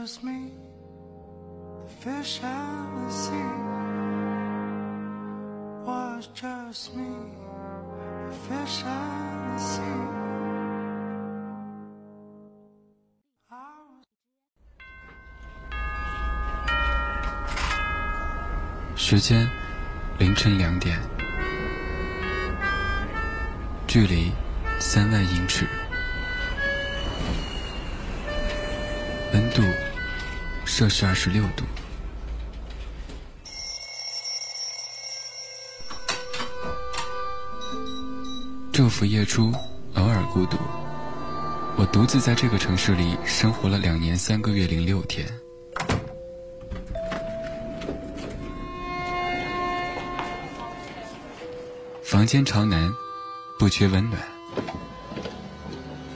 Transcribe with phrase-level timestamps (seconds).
[0.00, 0.48] just me,
[1.84, 3.52] the fish and the sea.
[5.84, 7.12] Was just me,
[8.26, 9.82] the fish and the sea.
[13.50, 13.52] I
[13.90, 14.06] was
[18.96, 19.46] 时间
[20.18, 20.98] 凌晨两点，
[23.86, 24.32] 距离
[24.78, 25.66] 三万英尺，
[29.34, 29.60] 温度
[30.70, 31.64] 摄氏二十六度。
[38.72, 39.52] 昼伏夜出，
[39.96, 40.56] 偶尔孤独。
[41.76, 45.26] 我独自在这个城市里生活了两年三个月零六天。
[52.00, 52.88] 房间朝南，
[53.58, 54.22] 不缺温暖。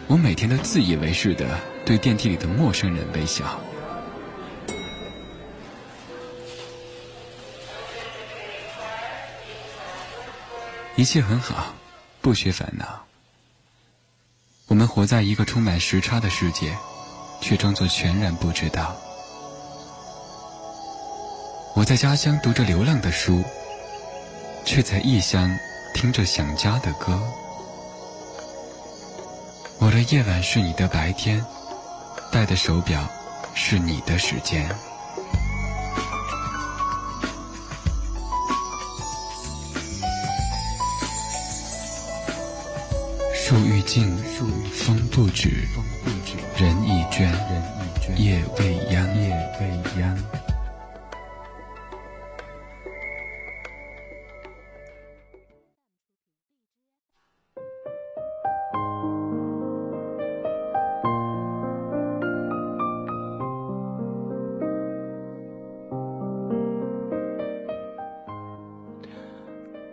[0.06, 3.60] 我每天都自以为是的对电梯里的陌生人微笑。
[11.04, 11.74] 一切很好，
[12.22, 13.04] 不需烦恼。
[14.68, 16.74] 我们活在一个充满时差的世界，
[17.42, 18.96] 却装作全然不知道。
[21.74, 23.44] 我在家乡读着流浪的书，
[24.64, 25.54] 却在异乡
[25.92, 27.22] 听着想家的歌。
[29.80, 31.44] 我的夜晚是你的白天，
[32.32, 33.06] 戴的手表
[33.54, 34.74] 是你的时间。
[43.54, 44.16] 树欲静，
[44.72, 45.48] 风不止，
[46.58, 47.30] 人已倦，
[48.16, 49.30] 夜未央，夜
[49.60, 50.18] 未央。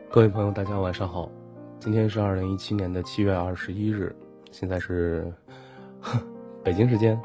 [0.10, 1.31] 各位朋友，大家晚上好，
[1.82, 4.16] 今天是二零一七年的七月二十一日，
[4.52, 5.34] 现在是
[6.64, 7.20] 北京时间，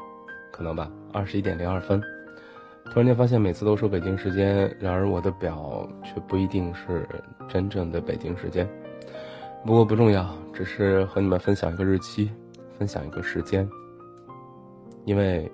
[0.51, 2.01] 可能吧，二十一点零二分。
[2.85, 7.07] 突然间发现每次都说北京时间，然而我的表却不一定是
[7.47, 8.67] 真正的北京时间。
[9.63, 12.31] 不过不重要，只是和你们分享一个日期，
[12.79, 13.69] 分享一个时间。
[15.05, 15.51] 因为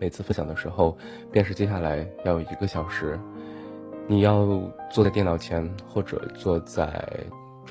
[0.00, 0.98] 每次分享的时候，
[1.30, 3.16] 便是接下来要有一个小时。
[4.08, 4.44] 你要
[4.90, 7.08] 坐在电脑前，或者坐在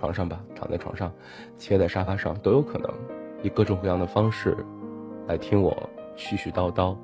[0.01, 1.13] 床上吧，躺在床上，
[1.59, 2.91] 切在沙发上都有可能，
[3.43, 4.57] 以各种各样的方式
[5.27, 5.71] 来听我
[6.17, 6.97] 絮絮叨叨，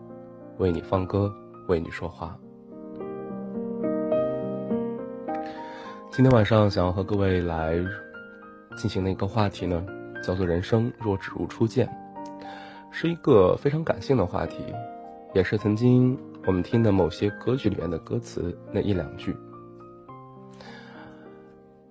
[0.57, 1.31] 为你放歌，
[1.67, 2.35] 为你说话。
[6.09, 7.77] 今天晚上想要和各位来
[8.75, 9.85] 进行的一个话题呢，
[10.23, 11.87] 叫做“人生若只如初见”，
[12.89, 14.63] 是一个非常感性的话题，
[15.35, 16.17] 也是曾经。
[16.47, 19.35] 我们听的某些歌曲里面的歌词那一两句，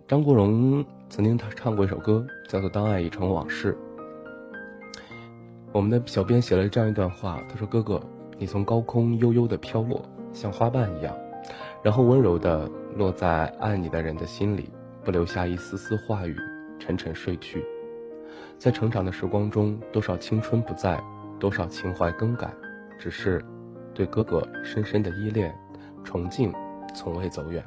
[0.09, 3.73] 张国荣曾经他唱过一首歌，叫做《当爱已成往事》。
[5.73, 8.01] 我们的小编写了这样一段话，他说：“哥哥，
[8.39, 10.03] 你从高空悠悠的飘落，
[10.33, 11.17] 像花瓣一样，
[11.83, 14.71] 然后温柔的落在爱你的人的心里，
[15.05, 16.37] 不留下一丝丝话语，
[16.79, 17.65] 沉沉睡去。
[18.59, 21.03] 在成长的时光中，多少青春不在，
[21.39, 22.51] 多少情怀更改，
[22.99, 23.45] 只是。”
[23.95, 25.59] 对哥哥深深的依恋、
[26.05, 26.53] 崇敬，
[26.95, 27.65] 从未走远。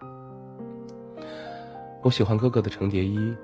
[2.01, 3.35] 我喜欢哥哥的程蝶衣。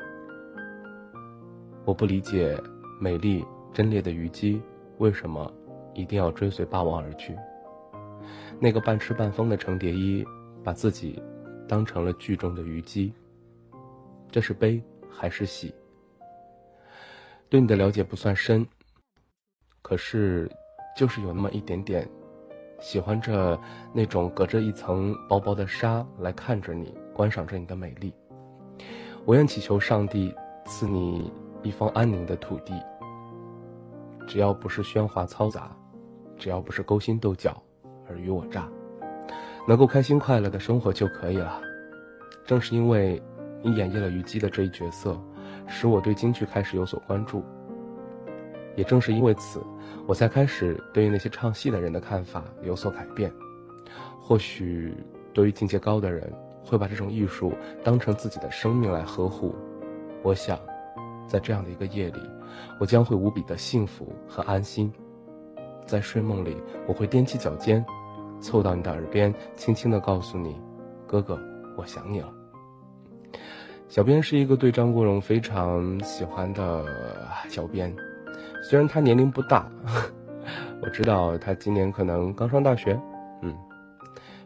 [1.84, 2.58] 我不理解
[3.02, 3.44] 美丽
[3.74, 4.62] 贞烈的虞姬
[4.98, 5.52] 为什么
[5.94, 7.36] 一定要追随霸王而去。
[8.58, 10.26] 那个半痴半疯的程蝶衣，
[10.64, 11.22] 把自己
[11.68, 13.14] 当成了剧中的虞姬。
[14.32, 15.76] 这是悲还是喜？
[17.50, 18.66] 对你的了解不算深，
[19.82, 20.50] 可是
[20.96, 22.10] 就是有那么一点点。
[22.80, 23.60] 喜欢着
[23.94, 28.14] 那种隔着一层薄薄的纱来看着你，观赏着你的美丽。
[29.26, 30.34] 我愿祈求上帝
[30.66, 31.34] 赐你
[31.64, 32.74] 一方安宁的土地。
[34.28, 35.76] 只要不是喧哗嘈杂，
[36.38, 37.60] 只要不是勾心斗角、
[38.08, 38.70] 尔虞我诈，
[39.68, 41.60] 能够开心快乐的生活就可以了。
[42.46, 43.20] 正是因为
[43.64, 45.20] 你演绎了虞姬的这一角色，
[45.66, 47.44] 使我对京剧开始有所关注。
[48.76, 49.60] 也正是因为此，
[50.06, 53.32] 我才开始对于那些唱戏的人的看法有所改变。
[54.22, 54.96] 或许，
[55.34, 56.32] 对于境界高的人，
[56.66, 57.54] 会把这种艺术
[57.84, 59.54] 当成自己的生命来呵护。
[60.24, 60.60] 我想，
[61.28, 62.20] 在这样的一个夜里，
[62.80, 64.92] 我将会无比的幸福和安心。
[65.86, 66.58] 在睡梦里，
[66.88, 67.86] 我会踮起脚尖，
[68.42, 70.60] 凑到你的耳边，轻轻地告诉你
[71.06, 71.40] ：“哥哥，
[71.78, 72.34] 我想你了。”
[73.88, 76.84] 小编是一个对张国荣非常喜欢的
[77.48, 77.96] 小编。
[78.68, 79.70] 虽然他年龄不大，
[80.82, 83.00] 我知道他今年可能刚上大学，
[83.44, 83.56] 嗯，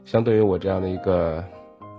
[0.03, 1.41] 相对于我这样的一个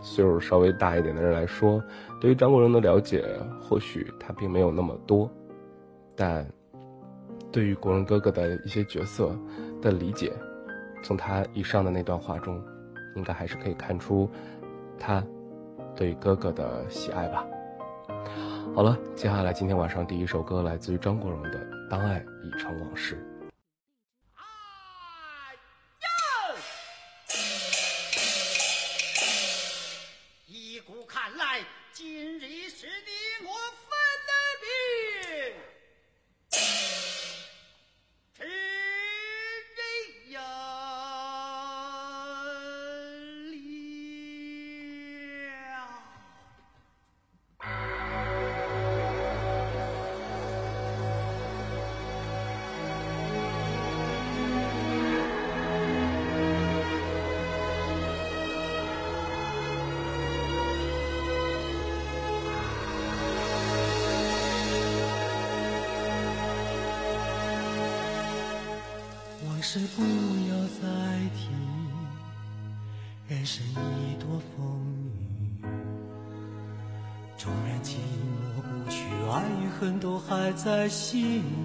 [0.00, 1.82] 岁数稍微大一点的人来说，
[2.20, 3.24] 对于张国荣的了解
[3.60, 5.30] 或许他并没有那么多，
[6.16, 6.46] 但
[7.52, 9.36] 对于国荣哥哥的一些角色
[9.82, 10.32] 的理解，
[11.02, 12.62] 从他以上的那段话中，
[13.16, 14.28] 应该还是可以看出
[14.98, 15.22] 他
[15.94, 17.44] 对哥哥的喜爱吧。
[18.74, 21.50] 好了，接下来今天晚上第一首歌来自于张国荣的
[21.90, 23.16] 《当爱已成往事》。
[80.90, 81.59] 心。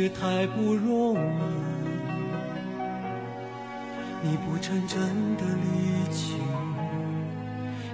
[0.00, 1.18] 了你却太不容易。
[4.22, 4.98] 你不曾真
[5.36, 5.66] 的离
[6.12, 6.34] 去，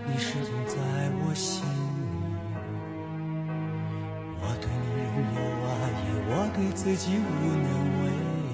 [0.07, 0.75] 你始终在
[1.19, 1.67] 我心里。
[4.41, 5.71] 我对你仍有爱
[6.03, 7.21] 意，我对自己无
[7.51, 7.67] 能
[8.03, 8.47] 为力，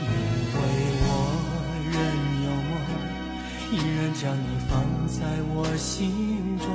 [0.00, 0.06] 因
[0.54, 0.58] 为
[1.06, 1.08] 我
[1.92, 1.94] 仍
[2.44, 2.72] 有梦，
[3.72, 4.02] 依然。
[4.14, 4.72] 将你放
[5.08, 5.18] 在
[5.54, 6.66] 我心中，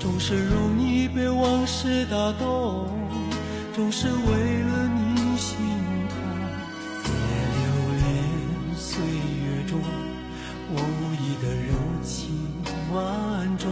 [0.00, 2.88] 总是容易被往事打动，
[3.78, 5.56] 总是为了你心
[6.08, 6.18] 痛。
[7.04, 7.12] 别
[7.54, 7.62] 留
[7.94, 8.02] 恋
[8.74, 9.78] 岁月中
[10.74, 11.70] 我无意的柔
[12.02, 12.34] 情
[12.92, 13.70] 万种，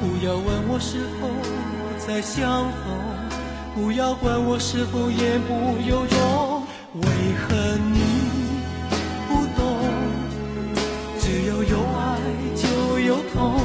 [0.00, 1.28] 不要问我是否
[1.98, 2.96] 再相逢，
[3.74, 5.52] 不要管我是否言不
[5.86, 6.62] 由衷，
[7.02, 7.04] 为
[7.36, 8.00] 何你
[9.28, 9.60] 不懂？
[11.20, 12.18] 只要有爱
[12.56, 13.60] 就有痛，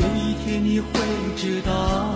[0.00, 0.64] 有一天？
[0.64, 0.86] 你会
[1.36, 2.15] 知道，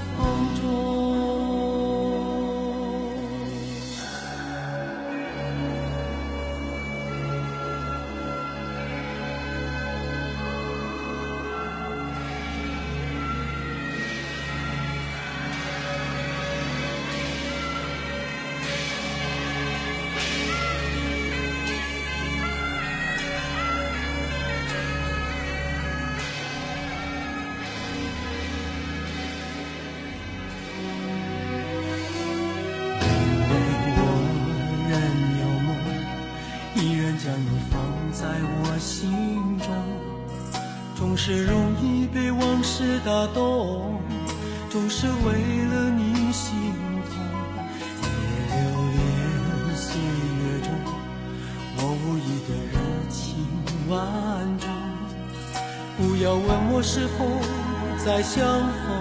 [58.21, 58.93] 再相逢，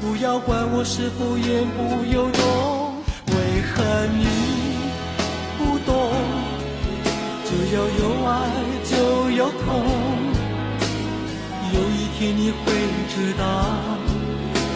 [0.00, 2.94] 不要管我是否言不由衷。
[3.34, 3.34] 为
[3.74, 3.82] 何
[4.14, 4.22] 你
[5.58, 5.90] 不懂？
[7.42, 8.30] 只要有爱
[8.86, 8.94] 就
[9.34, 9.82] 有痛。
[11.74, 12.70] 有一天你会
[13.10, 13.42] 知道，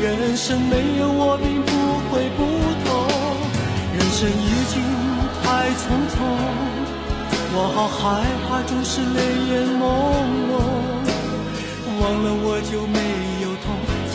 [0.03, 1.71] 人生没有我并不
[2.11, 2.43] 会不
[2.83, 2.91] 同。
[3.95, 4.83] 人生已经
[5.45, 6.19] 太匆匆，
[7.55, 9.87] 我好害怕总是泪眼朦
[10.50, 10.59] 胧。
[12.00, 12.99] 忘了我就没
[13.39, 13.39] 有，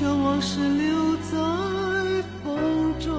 [0.00, 3.12] 将往事留在风中。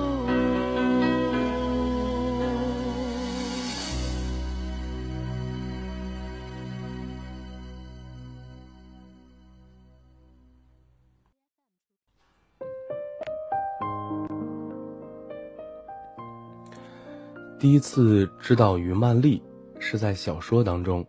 [17.59, 19.39] 第一次知道于曼丽
[19.77, 21.05] 是在小说当中。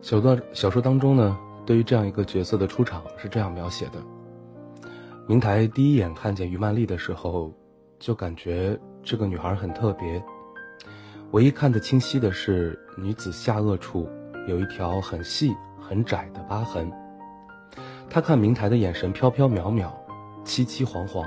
[0.00, 3.98] 小段小说当中呢，对于这样一个角色的出场是这样描写的：
[5.26, 7.50] 明台第一眼看见于曼丽的时候，
[7.98, 10.22] 就感觉这个女孩很特别。
[11.30, 14.06] 唯一看得清晰的是，女子下颚处
[14.46, 15.50] 有一条很细
[15.80, 16.92] 很窄的疤痕。
[18.10, 19.90] 他看明台的眼神飘飘渺渺，
[20.44, 21.26] 凄凄惶惶，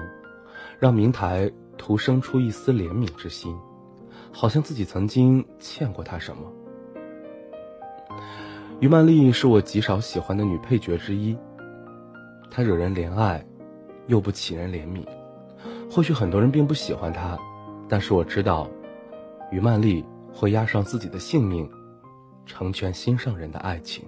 [0.78, 3.58] 让明台徒生出一丝怜悯之心。
[4.32, 6.54] 好像自己曾经欠过他什么。
[8.80, 11.36] 于曼丽是我极少喜欢的女配角之一，
[12.52, 13.44] 她惹人怜爱，
[14.08, 15.06] 又不起人怜悯。
[15.90, 17.38] 或许很多人并不喜欢他，
[17.88, 18.68] 但是我知道，
[19.52, 21.70] 于曼丽会押上自己的性命，
[22.46, 24.06] 成全心上人的爱情。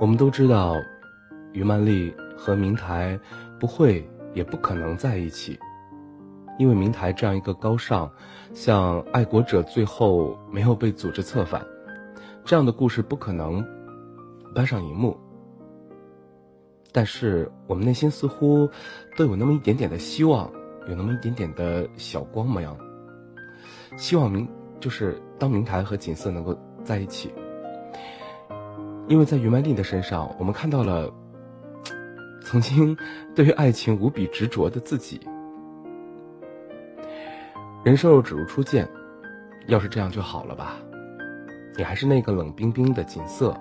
[0.00, 0.76] 我们都知道，
[1.52, 3.18] 于曼丽和明台
[3.60, 5.58] 不会也不可能在一起。
[6.58, 8.10] 因为明台这样一个高尚、
[8.52, 11.66] 像爱国者，最后没有被组织策反，
[12.44, 13.64] 这样的故事不可能
[14.54, 15.18] 搬上荧幕。
[16.94, 18.70] 但是我们内心似乎
[19.16, 20.48] 都有那么一点点的希望，
[20.88, 22.76] 有那么一点点的小光模样，
[23.96, 24.48] 希望明
[24.78, 27.34] 就是当明台和锦瑟能够在一起。
[29.08, 31.12] 因为在于曼丽的身上，我们看到了
[32.40, 32.96] 曾经
[33.34, 35.20] 对于爱情无比执着的自己。
[37.84, 38.88] 人生若只如初见，
[39.66, 40.76] 要是这样就好了吧？
[41.76, 43.52] 你还是那个冷冰冰的锦瑟，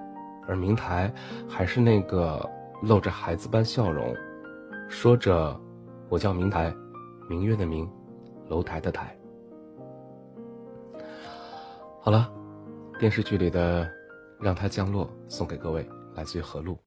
[0.48, 1.12] 而明台
[1.50, 2.48] 还是那个
[2.84, 4.14] 露着孩子般笑容，
[4.90, 5.58] 说着
[6.10, 6.76] “我叫明台，
[7.30, 7.90] 明月的明，
[8.50, 9.18] 楼台的台”。
[12.02, 12.30] 好了，
[13.00, 13.86] 电视剧里的
[14.38, 16.78] 《让它降落》送给各位，来自于何璐。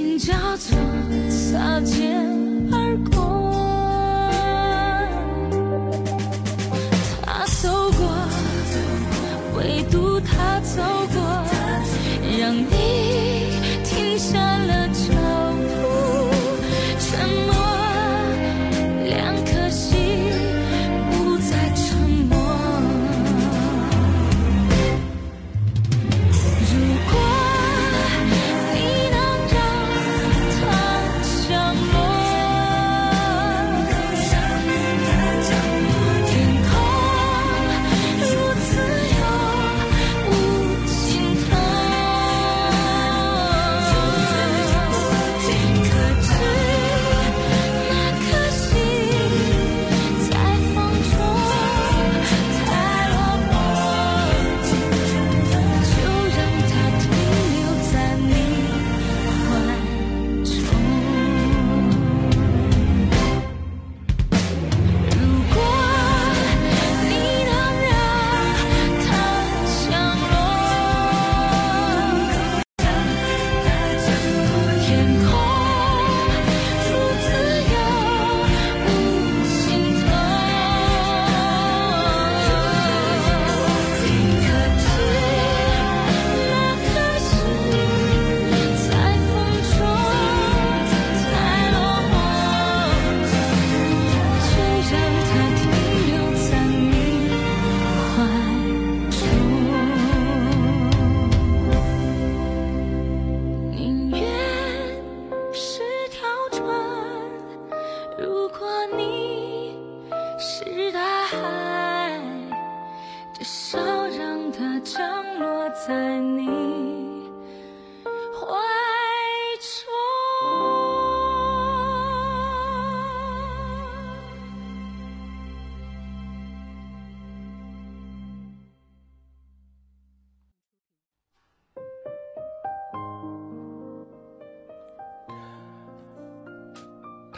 [0.00, 0.78] 心交错，
[1.28, 2.26] 擦肩
[2.72, 3.49] 而过。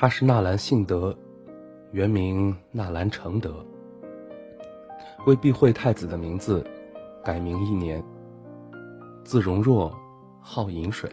[0.02, 1.16] 他是纳兰性德，
[1.92, 3.64] 原名纳兰承德。
[5.28, 6.66] 为避讳太子的名字，
[7.22, 8.02] 改名一年。
[9.22, 9.96] 字容若，
[10.40, 11.08] 号饮水，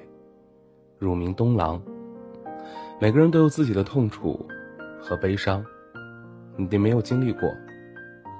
[0.97, 1.79] 乳名东郎。
[2.99, 4.43] 每个人都有自己的痛楚
[4.99, 5.63] 和悲伤，
[6.57, 7.41] 你没有经历过，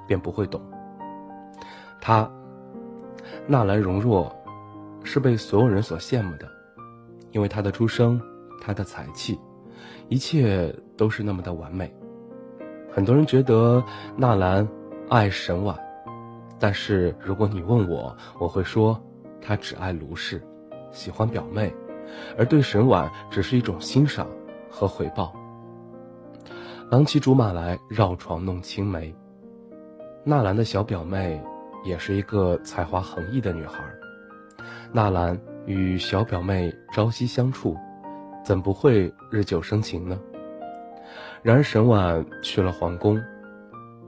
[0.08, 0.60] 便不会懂。
[2.00, 2.28] 他，
[3.46, 4.34] 纳兰容若，
[5.04, 6.48] 是被所有人所羡慕的，
[7.30, 8.20] 因为他的出生，
[8.60, 9.38] 他的才气。
[10.10, 11.90] 一切都是那么的完美。
[12.90, 13.82] 很多人觉得
[14.16, 14.68] 纳兰
[15.08, 15.78] 爱沈婉，
[16.58, 19.00] 但是如果你问我，我会说
[19.40, 20.42] 他只爱卢氏，
[20.90, 21.72] 喜欢表妹，
[22.36, 24.26] 而对沈婉只是一种欣赏
[24.68, 25.32] 和回报。
[26.90, 29.14] 郎骑竹马来，绕床弄青梅。
[30.24, 31.40] 纳兰的小表妹
[31.84, 33.84] 也是一个才华横溢的女孩。
[34.92, 37.76] 纳兰与小表妹朝夕相处。
[38.42, 40.18] 怎不会日久生情呢？
[41.42, 43.22] 然而沈婉去了皇宫，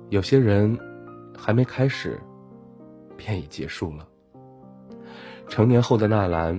[0.08, 0.78] 有些人
[1.36, 2.18] 还没开始，
[3.16, 4.06] 便已结束了。
[5.48, 6.58] 成年后的纳兰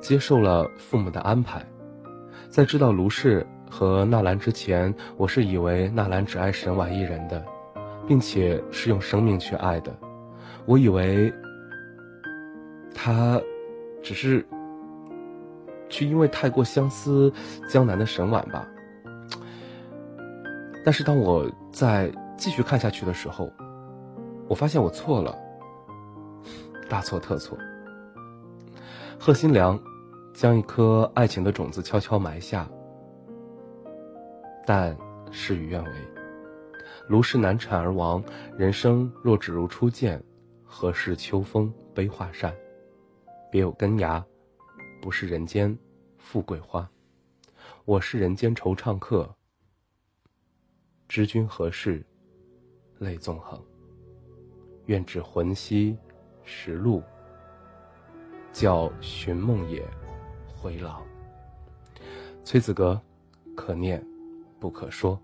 [0.00, 1.64] 接受了父母的安排，
[2.48, 7.44] 在知道卢氏和纳兰之前，我是以为纳兰只爱沈婉一人的，
[8.06, 9.94] 并且是用生命去爱的。
[10.66, 11.32] 我以为
[12.94, 13.40] 他
[14.02, 14.46] 只是。
[15.88, 17.32] 去因为太过相思
[17.68, 18.66] 江南的沈婉吧，
[20.84, 23.50] 但是当我在继续看下去的时候，
[24.48, 25.36] 我发现我错了，
[26.88, 27.58] 大错特错。
[29.18, 29.78] 贺新良
[30.32, 32.68] 将一颗爱情的种子悄悄埋下，
[34.64, 34.96] 但
[35.30, 35.90] 事与愿违，
[37.08, 38.22] 卢氏难产而亡。
[38.56, 40.22] 人生若只如初见，
[40.64, 42.54] 何事秋风悲画扇？
[43.50, 44.24] 别有根芽。
[45.00, 45.76] 不是人间
[46.18, 46.88] 富贵花，
[47.84, 49.32] 我是人间惆怅客。
[51.08, 52.04] 知君何事
[52.98, 53.64] 泪纵横？
[54.86, 55.96] 愿指魂兮
[56.44, 57.02] 识路，
[58.52, 59.86] 教寻梦也
[60.56, 61.06] 回廊。
[62.44, 63.00] 崔子格，
[63.54, 64.04] 可念
[64.58, 65.18] 不可说。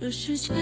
[0.00, 0.54] 这世界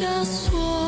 [0.00, 0.85] 枷锁。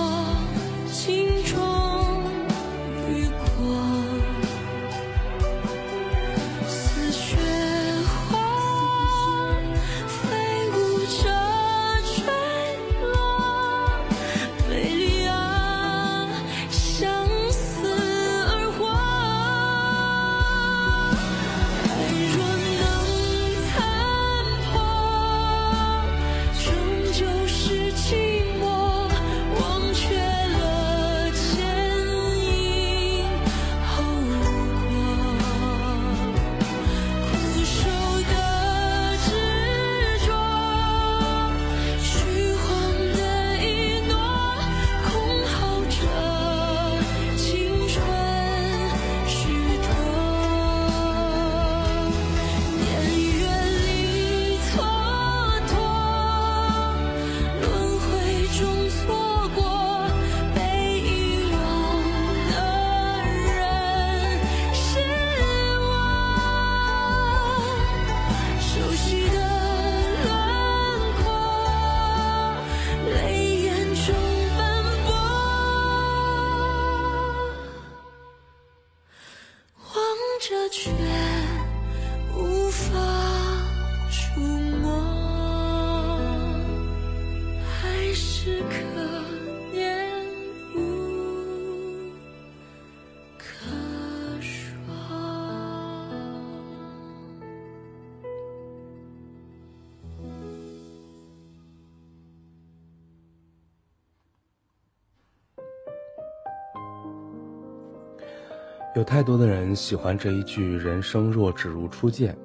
[108.98, 112.36] 有太多的人喜欢这一句“人生若只如初见”，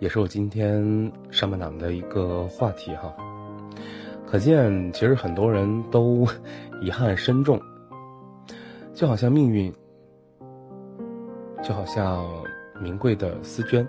[0.00, 3.14] 也是我今天上半档的一个话题哈。
[4.26, 6.26] 可见，其实很多人都
[6.82, 7.62] 遗憾深重，
[8.92, 9.72] 就好像命运，
[11.62, 12.26] 就好像
[12.80, 13.86] 名贵的丝绢，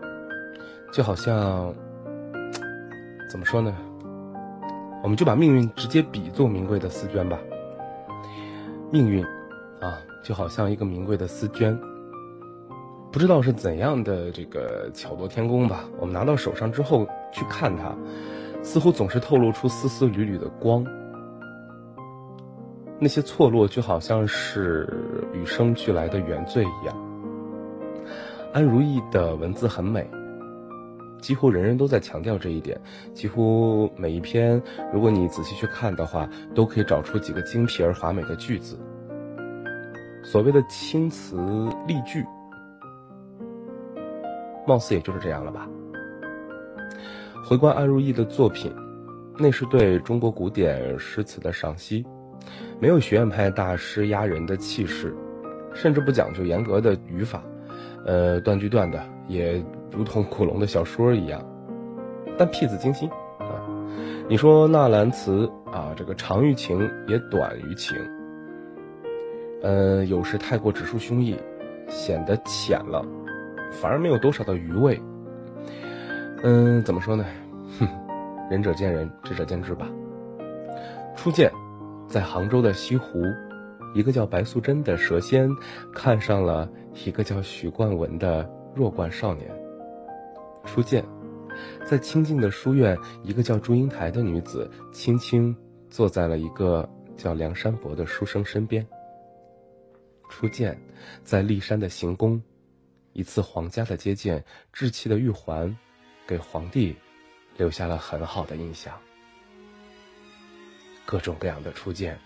[0.94, 1.74] 就好像
[3.32, 3.76] 怎么说呢？
[5.02, 7.40] 我们就把命运直接比作名贵的丝绢吧。
[8.92, 9.26] 命运。
[9.82, 11.78] 啊，就好像一个名贵的丝绢，
[13.12, 15.86] 不知道是怎样的这个巧夺天工吧。
[16.00, 17.96] 我们拿到手上之后去看它，
[18.62, 20.86] 似乎总是透露出丝丝缕缕的光。
[23.00, 24.88] 那些错落就好像是
[25.34, 26.96] 与生俱来的原罪一样。
[28.52, 30.06] 安如意的文字很美，
[31.22, 32.78] 几乎人人都在强调这一点。
[33.14, 34.62] 几乎每一篇，
[34.94, 38.78] 如果你仔细去看的话，都可以找出几个精辟而华美的句子。
[40.24, 41.38] 所谓的青词
[41.88, 42.26] 丽句，
[44.68, 45.68] 貌似也就是这样了吧。
[47.44, 48.72] 回观安如意的作品，
[49.38, 52.06] 那是对中国古典诗词的赏析，
[52.80, 55.16] 没有学院派大师压人的气势，
[55.74, 57.42] 甚至不讲究严格的语法，
[58.06, 61.44] 呃，断句断的，也如同古龙的小说一样，
[62.38, 63.66] 但僻字精心啊。
[64.28, 67.98] 你说纳兰词啊，这个长于情，也短于情。
[69.62, 71.36] 嗯，有时太过直抒胸臆，
[71.90, 73.06] 显得浅了，
[73.72, 75.00] 反而没有多少的余味。
[76.44, 77.26] 嗯，怎么说呢？
[77.78, 77.88] 哼，
[78.50, 79.90] 仁者见仁，智者见智吧。
[81.16, 81.52] 初见，
[82.08, 83.22] 在杭州的西湖，
[83.94, 85.50] 一个叫白素贞的蛇仙
[85.94, 86.70] 看上了
[87.06, 89.52] 一个叫许冠文的弱冠少年。
[90.64, 91.04] 初见，
[91.86, 95.54] 在清静的书院，一个叫祝英台的女子轻轻
[95.90, 98.88] 坐在了一个叫梁山伯的书生身边。
[100.30, 100.80] 初见，
[101.24, 102.42] 在骊山的行宫，
[103.14, 105.76] 一次皇家的接见，稚气的玉环，
[106.26, 106.96] 给皇帝
[107.58, 108.98] 留下了很好的印象。
[111.06, 112.18] 各种各样的初见，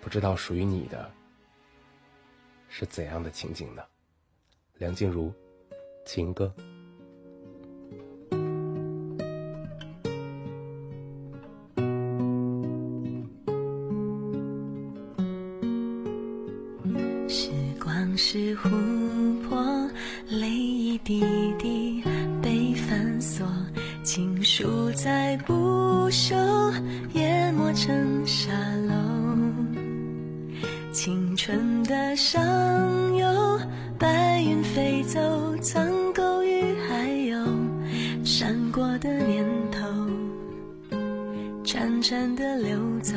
[0.00, 1.08] 不知道属于你的
[2.68, 3.84] 是怎样的情景呢？
[4.78, 5.32] 梁静茹，
[6.04, 6.52] 情歌。
[43.00, 43.14] 走。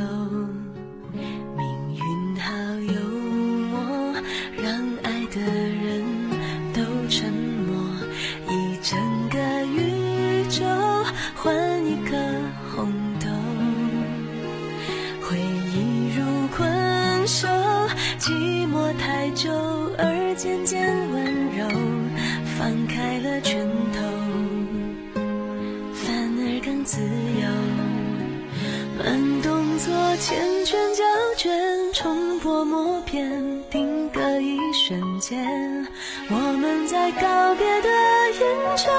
[35.36, 37.90] 我们在告别的
[38.40, 38.94] 演唱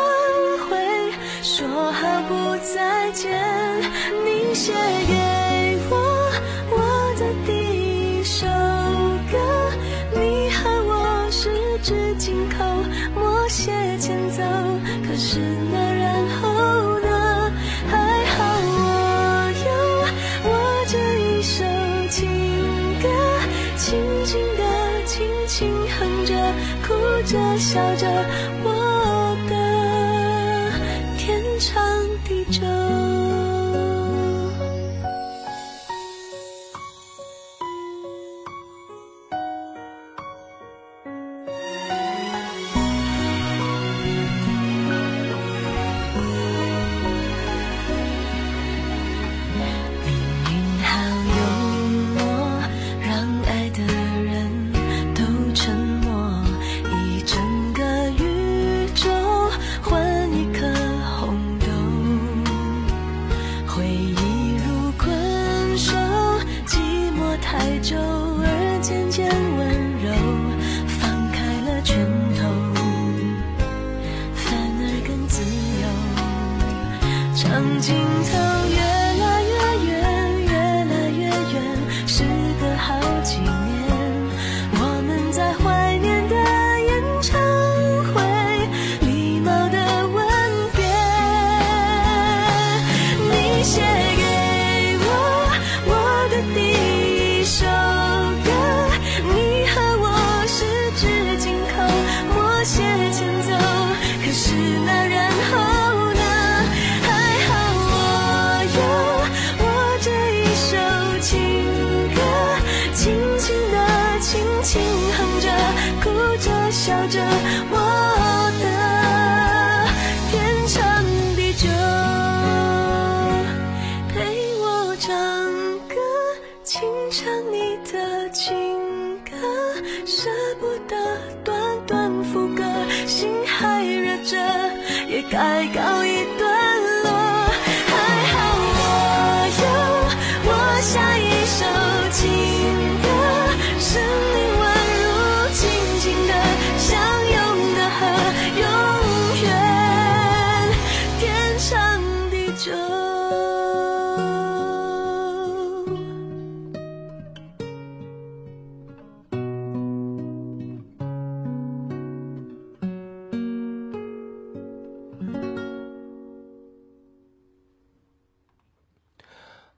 [104.39, 104.55] 是
[104.87, 104.98] 那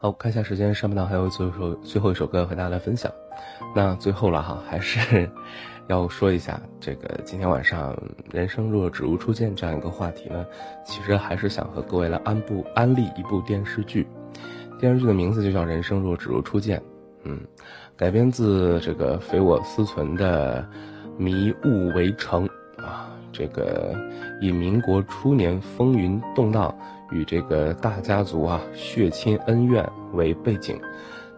[0.02, 3.12] 好，看一下时间，上半档还有最后最后一首歌和大家来分享。
[3.76, 5.28] 那最后了哈，还是
[5.88, 7.94] 要说一下这个今天晚上
[8.32, 10.46] “人生若只如初见”这样一个话题呢，
[10.86, 14.08] 其实还是想和各位来安部安利一部电视剧，
[14.80, 16.78] 电视剧的名字就叫《人生若只如初见》，
[17.24, 17.38] 嗯，
[17.94, 20.66] 改编自这个匪我思存的
[21.22, 22.48] 《迷雾围城》
[22.82, 23.94] 啊，这个
[24.40, 26.74] 以民国初年风云动荡。
[27.10, 30.80] 与这个大家族啊血亲恩怨为背景，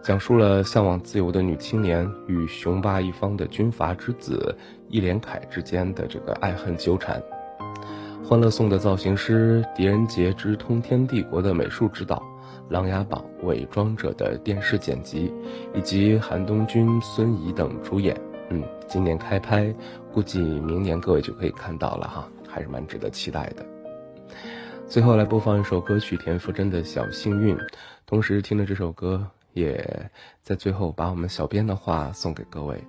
[0.01, 4.55] 讲述了向往自由的女青年与雄霸一方的军阀之子
[4.89, 7.21] 易连凯之间的这个爱恨纠缠。
[8.23, 12.23] 欢乐颂的造型师狄仁杰之通天帝国的美术指导，
[12.69, 15.33] 琅琊榜伪装者的电视剪辑，
[15.73, 18.15] 以及韩东君、孙怡等主演。
[18.49, 19.73] 嗯，今年开拍，
[20.13, 23.72] 估计明年各位就可以看到了哈，还是蛮值得期待的。
[24.93, 27.57] 最后来播放一首歌曲，田馥甄的《小幸运》。
[28.05, 30.11] 同时听了这首歌，也
[30.43, 32.79] 在最后把我们小编的话送给各位。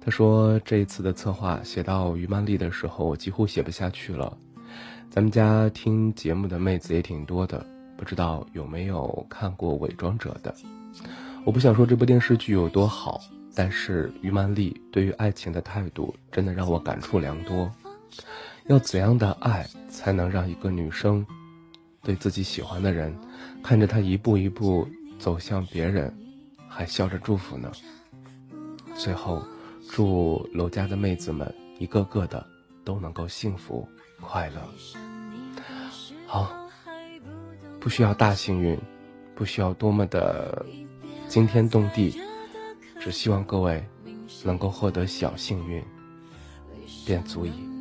[0.00, 4.34] 他说：“这一次的策划写到于曼丽的时候，我几乎写不下去了。
[5.10, 7.62] 咱们家听节目的妹子也挺多的，
[7.98, 10.54] 不知道有没有看过《伪装者》的？
[11.44, 13.20] 我不想说这部电视剧有多好，
[13.54, 17.70] 但是于曼丽对于爱情的态度真的让我感触良多。”
[18.66, 21.24] 要怎样的爱才能让一个女生
[22.02, 23.14] 对自己喜欢的人，
[23.62, 26.14] 看着他一步一步走向别人，
[26.66, 27.70] 还笑着祝福呢？
[28.94, 29.42] 最后，
[29.90, 32.46] 祝楼家的妹子们一个个的
[32.84, 33.86] 都能够幸福
[34.20, 34.56] 快乐。
[36.26, 36.50] 好，
[37.78, 38.78] 不需要大幸运，
[39.34, 40.64] 不需要多么的
[41.28, 42.18] 惊天动地，
[42.98, 43.86] 只希望各位
[44.42, 45.84] 能够获得小幸运，
[47.04, 47.73] 便足矣。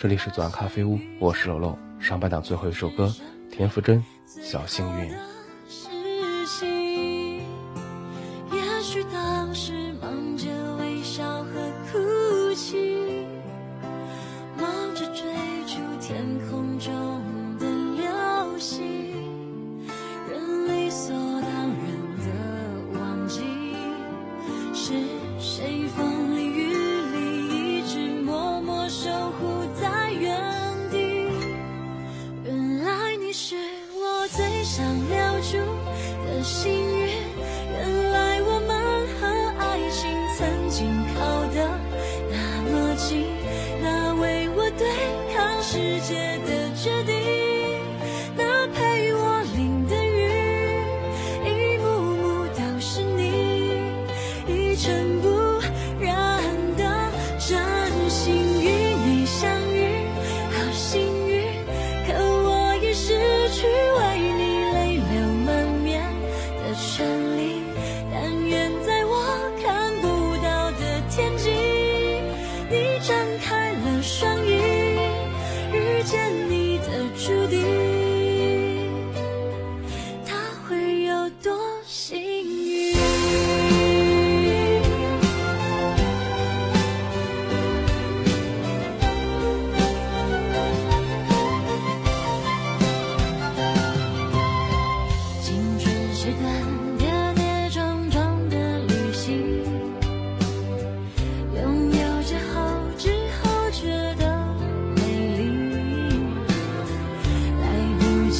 [0.00, 1.76] 这里是左岸咖啡屋，我是楼楼。
[1.98, 3.12] 上半档最后一首歌，
[3.50, 3.98] 田馥甄
[4.40, 5.10] 《小幸运》。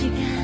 [0.00, 0.37] 空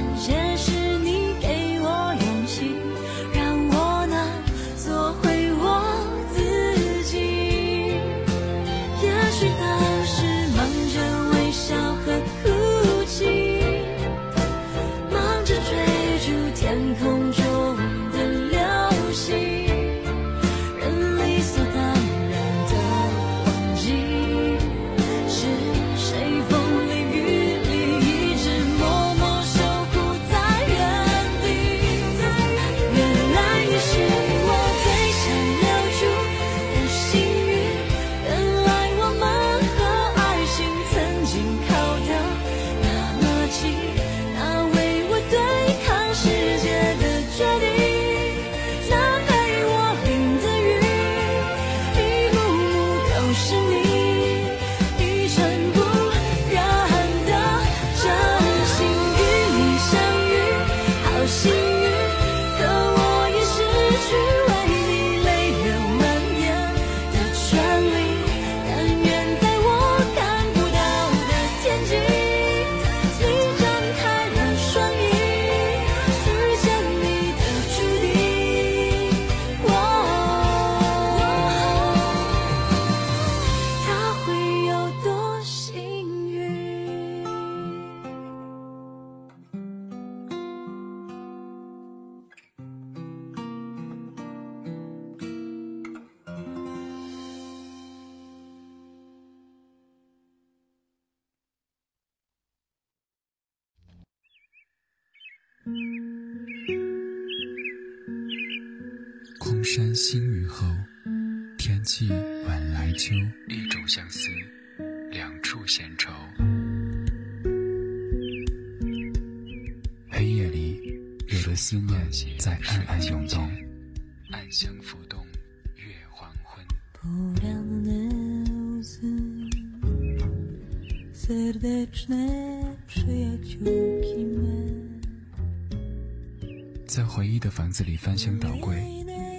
[137.85, 138.83] 子里翻箱倒柜，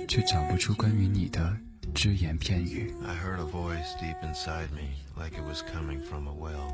[0.08, 1.58] 却找不出关于你的
[1.96, 2.94] 只言片语。
[3.04, 6.72] I heard a voice deep inside me, like it was coming from a well.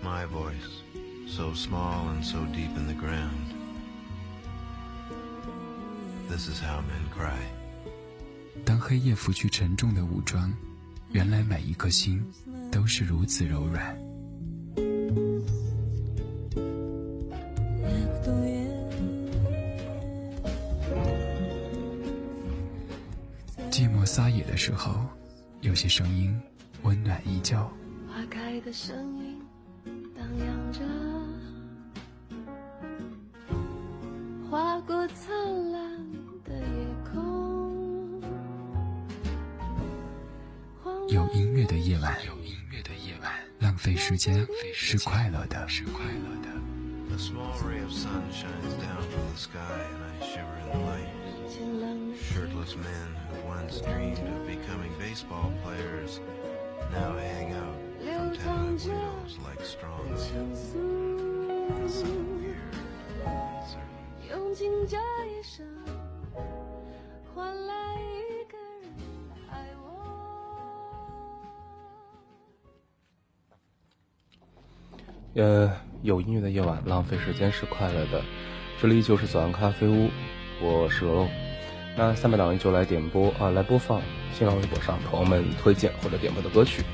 [0.00, 0.84] My voice,
[1.26, 3.56] so small and so deep in the ground.
[6.30, 7.40] This is how men cry.
[8.64, 10.54] 当黑夜拂去沉重的武装，
[11.10, 12.24] 原来每一颗心
[12.70, 13.98] 都是如此柔软。
[24.58, 25.06] 时候，
[25.60, 26.36] 有些声音
[26.82, 27.56] 温暖依旧。
[28.08, 29.40] 花开的声音
[30.16, 30.80] 荡漾着，
[34.50, 35.80] 划过灿烂
[36.44, 38.20] 的夜空。
[41.08, 44.44] 有音乐的夜晚，有音乐的夜晚，浪费时间
[44.74, 46.48] 是快乐的，是快乐的。
[52.76, 56.20] Men who once dreamed of becoming baseball players
[56.92, 59.98] now hang out from tenement windows like straw.
[60.16, 60.76] 情愫
[61.84, 62.74] ，It's so weird.
[63.64, 64.30] Certain.
[64.30, 65.66] 用尽这一生，
[67.34, 68.90] 换来一个人
[69.50, 69.52] 爱
[69.82, 69.86] 我。
[75.34, 78.22] 呃，有音乐的夜晚，浪费时间是快乐的。
[78.80, 80.08] 这里就是左岸咖啡屋，
[80.62, 81.28] 我是罗罗。
[81.98, 84.00] 那下面档就来点播啊，来播放
[84.32, 86.84] 新浪微博上朋友们推荐或者点播的歌曲。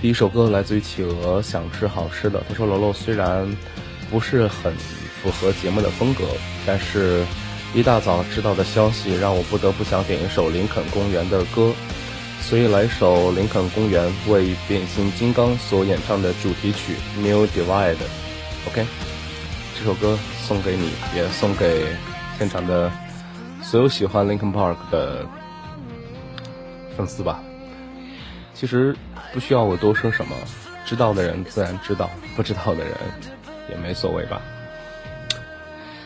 [0.00, 2.40] 第一首歌来自于企鹅，想吃好吃的。
[2.48, 3.52] 他说：“罗罗虽然
[4.08, 6.22] 不是很符合节目的风格，
[6.64, 7.24] 但是
[7.74, 11.72] 一大早知道的消息让我不得不想点一首林肯公园的歌，
[12.40, 17.96] 所以来首林肯公园为变形金刚所演唱的主题曲《New Divide》。
[18.68, 18.86] OK，
[19.76, 20.16] 这首歌
[20.46, 21.86] 送给你，也送给
[22.38, 22.88] 现场的
[23.68, 25.26] 所有喜欢 Linkin Park 的
[26.96, 27.38] 粉丝吧。
[28.54, 28.96] 其实
[29.30, 30.34] 不需要我多说什么，
[30.86, 32.94] 知道的人自然知道，不知道的人
[33.68, 34.40] 也没所谓吧。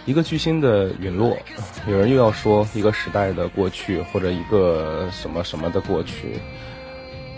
[0.07, 1.39] 一个巨星的陨落，
[1.87, 6.41] 有人又要说一个时代的过去，或者一个什么什么的过去。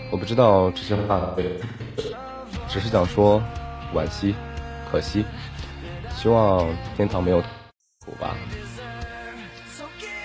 [0.09, 1.35] 我不知道这些话，
[2.67, 3.39] 只是想说
[3.93, 4.33] 惋惜，
[4.91, 5.23] 可惜，
[6.15, 6.67] 希望
[6.97, 7.39] 天堂没有
[8.03, 8.35] 苦吧。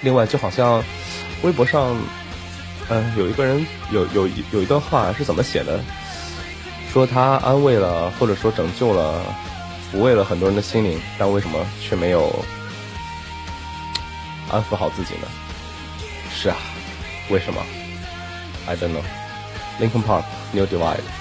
[0.03, 0.83] 另外，就好像
[1.43, 1.97] 微博上，
[2.89, 5.81] 嗯、有一个人有有有一段话是怎么写的？
[6.93, 9.23] 说他安慰了，或者说拯救了
[9.93, 12.45] 抚慰了很多人的心灵，但为什么却没有
[14.51, 15.29] 安抚好自己呢？
[16.35, 16.57] 是啊，
[17.29, 17.61] 为什么
[18.67, 19.03] ？I don't know.
[19.81, 21.20] Lincoln Park, New Divide.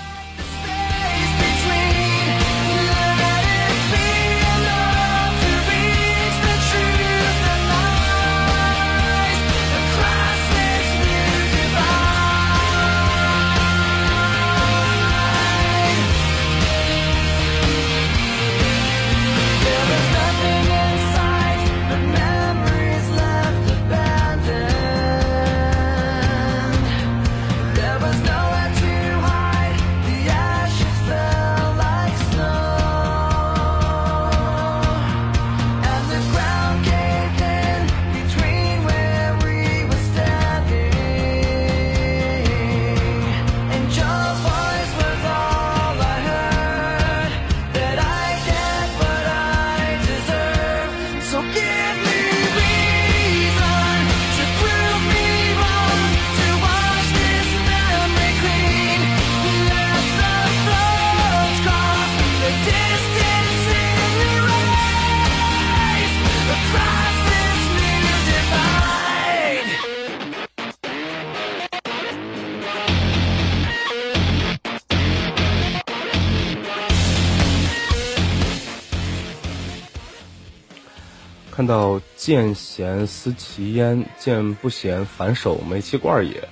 [81.69, 86.49] 到见贤思齐焉，见不贤反手煤气罐也，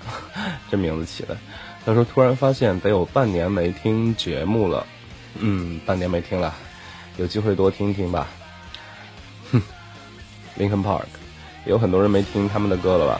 [0.70, 1.36] 这名字起的。
[1.84, 4.86] 他说突然发现得有半年没听节目了，
[5.40, 6.54] 嗯，半年没听了，
[7.18, 8.28] 有机会多听听吧。
[9.52, 9.60] 哼
[10.56, 11.08] ，Linkin Park，
[11.66, 13.20] 有很多人没听他们的歌了吧？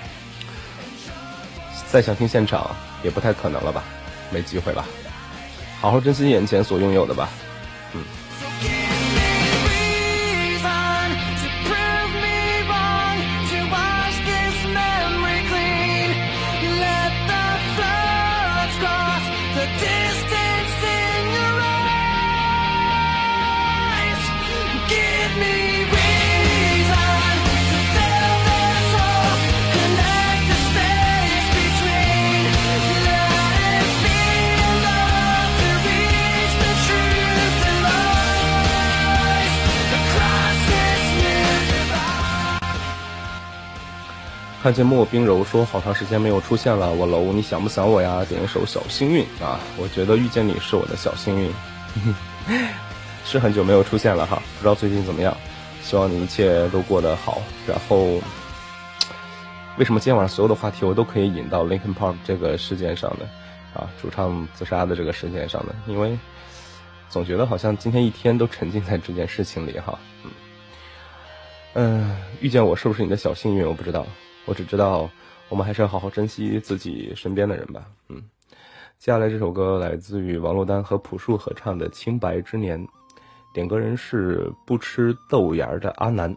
[1.88, 3.84] 再想听现场也不太可能了吧？
[4.30, 4.86] 没机会吧？
[5.82, 7.28] 好好珍惜眼前所拥有的吧。
[7.94, 8.04] 嗯。
[44.68, 51.50] 看见莫冰柔说：“好长时间没有出现了，我楼，你想不想我呀？”点一首《小幸运》啊，我觉得遇见你是我的小幸运，
[53.24, 55.34] 是很久没有出现了哈，不知道最近怎么样，
[55.82, 57.42] 希望你一切都过得好。
[57.66, 58.20] 然后，
[59.78, 63.26] 为什么今天晚上所有的话题我都可以引到 Linkin Park 这个事件上呢？
[63.74, 65.74] 啊，主唱自杀的这个事件上呢？
[65.88, 66.20] 因为
[67.08, 69.98] 总觉得好像今天一天都沉浸在这件事情里哈。
[71.76, 73.66] 嗯，遇见我是不是你的小幸运？
[73.66, 74.06] 我不知道。
[74.48, 75.10] 我只知道，
[75.50, 77.86] 我们还是要好好珍惜自己身边的人吧。
[78.08, 78.24] 嗯，
[78.98, 82.80] 接下来这首歌来自于王珞丹和朴树合唱的《清白之年》，
[83.54, 86.34] 点歌人是不吃豆芽的阿南。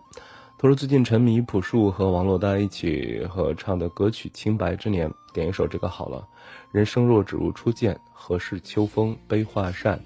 [0.58, 6.26] 他说最近沉迷朴树和王珞丹一起合唱的歌曲《清白之年》，点一首这个好了。
[6.72, 9.98] 人生若只如初见，何事秋风悲画扇？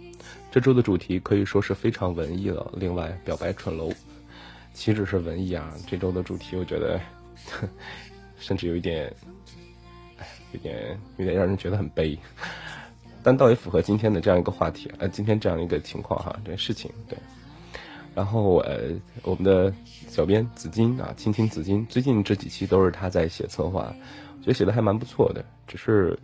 [0.53, 2.71] 这周的主题可以说是非常文艺了。
[2.75, 3.91] 另外，表白蠢楼，
[4.75, 5.73] 岂止是文艺啊？
[5.89, 7.01] 这周的主题，我觉得。
[8.39, 9.13] 甚至有一点，
[10.19, 12.19] 哎，有点有点让人觉得很悲，
[13.23, 17.17] 但倒也符合今天的这样一个话题，呃，今天这样一个情况哈，这个事情对。
[18.15, 18.91] 然后呃，
[19.23, 19.75] 我们的
[20.09, 23.93] 小编紫金啊，青青紫金，最近这几期都是他在写策划，
[24.37, 26.17] 我觉得写的还蛮不错的，只是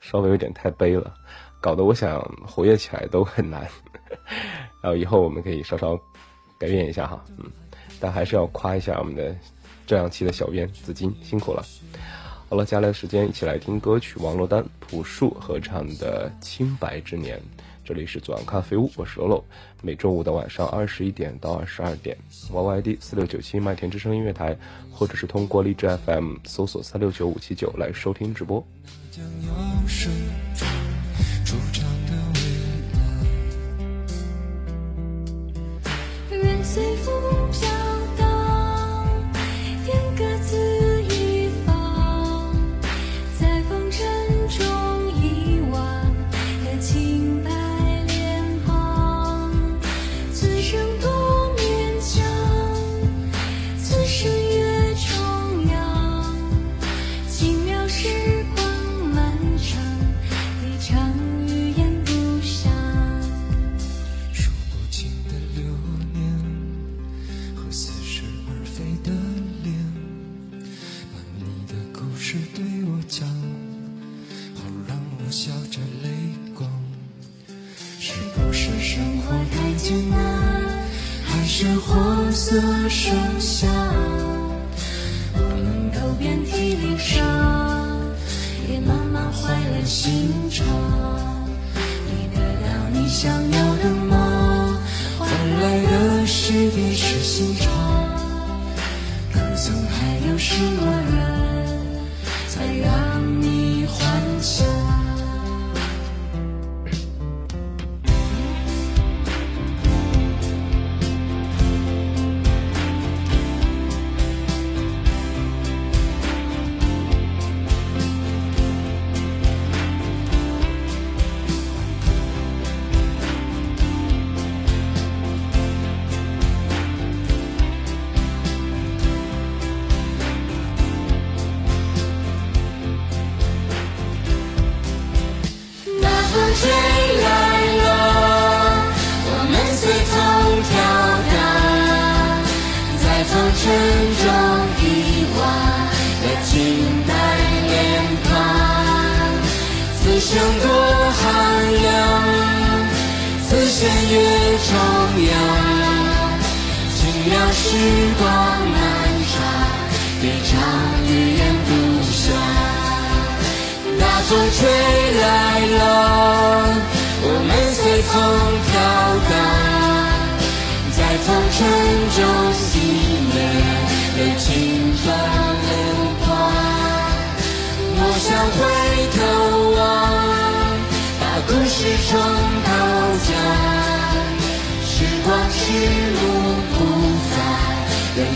[0.00, 1.14] 稍微有点太悲了，
[1.60, 3.66] 搞得我想活跃起来都很难。
[4.82, 5.96] 然后以后我们可以稍稍
[6.58, 7.50] 改变一下哈，嗯，
[7.98, 9.34] 但还是要夸一下我们的。
[9.86, 11.64] 这两期的小编紫金辛苦了。
[12.48, 17.40] 好了接下来的时间一起来听歌曲王珞丹朴树合唱的清白之年
[17.84, 19.44] 这里是左岸咖啡屋我是楼楼
[19.82, 22.16] 每周五的晚上二十一点到二十二点
[22.50, 24.56] yyd 四六九七麦田之声音乐台
[24.92, 28.64] 或者是通过荔枝 fm 搜索三六九五七九来收听直播。
[29.10, 30.12] 将要生
[31.44, 32.40] 出场的未
[36.40, 36.62] 来。
[36.62, 37.14] 随风
[37.50, 37.68] 飘
[38.18, 38.25] 荡
[39.86, 40.65] 天各自。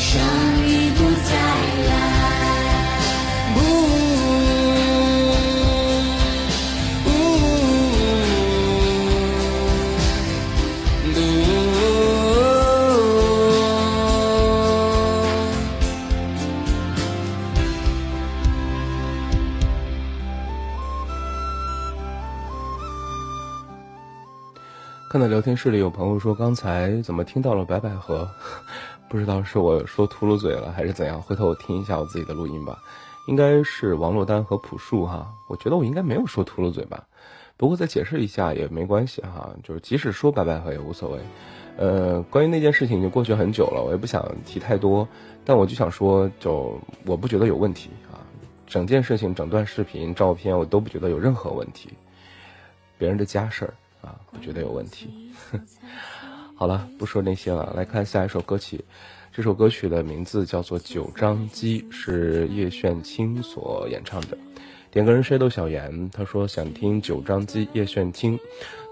[0.01, 0.18] 生
[0.66, 1.34] 已不再
[1.86, 1.92] 来。
[3.55, 3.61] 不。
[25.11, 28.30] 看到聊天室里有朋友说，刚才怎么听到了白百合？
[29.11, 31.20] 不知道是我说秃噜嘴了还是怎样。
[31.20, 32.78] 回头我听一下我自己的录音吧，
[33.26, 35.28] 应该是王珞丹和朴树哈。
[35.48, 37.04] 我觉得我应该没有说秃噜嘴吧，
[37.56, 41.18] 不过再解释一下也没关系哈，就是即使说白百合也无所谓。
[41.76, 45.08] 呃，关于那件事情已经过去很久了，我也不想提太多，
[45.44, 48.22] 但我就想说，就我不觉得有问题啊，
[48.64, 51.90] 整件事情、整段视频、照片我都不觉得有任何问题，
[52.96, 53.74] 别人的家事儿。
[54.02, 55.30] 啊，不觉得有问题。
[56.61, 58.84] 好了，不说那些了，来看下一首歌曲。
[59.32, 64.36] 这首歌曲的名字叫做《九张机》，是叶炫清所演唱的。
[64.90, 68.38] 点歌人谁都小严，他说想听《九张机》叶炫清。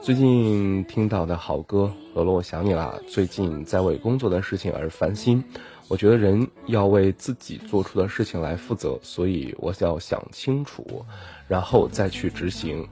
[0.00, 2.98] 最近听到的好歌，罗罗我想你啦。
[3.06, 5.44] 最近在为工作的事情而烦心，
[5.88, 11.04] 我觉得人要为自己做出的事情来负责，所以我要想清楚，
[11.46, 12.88] 然后再去执行。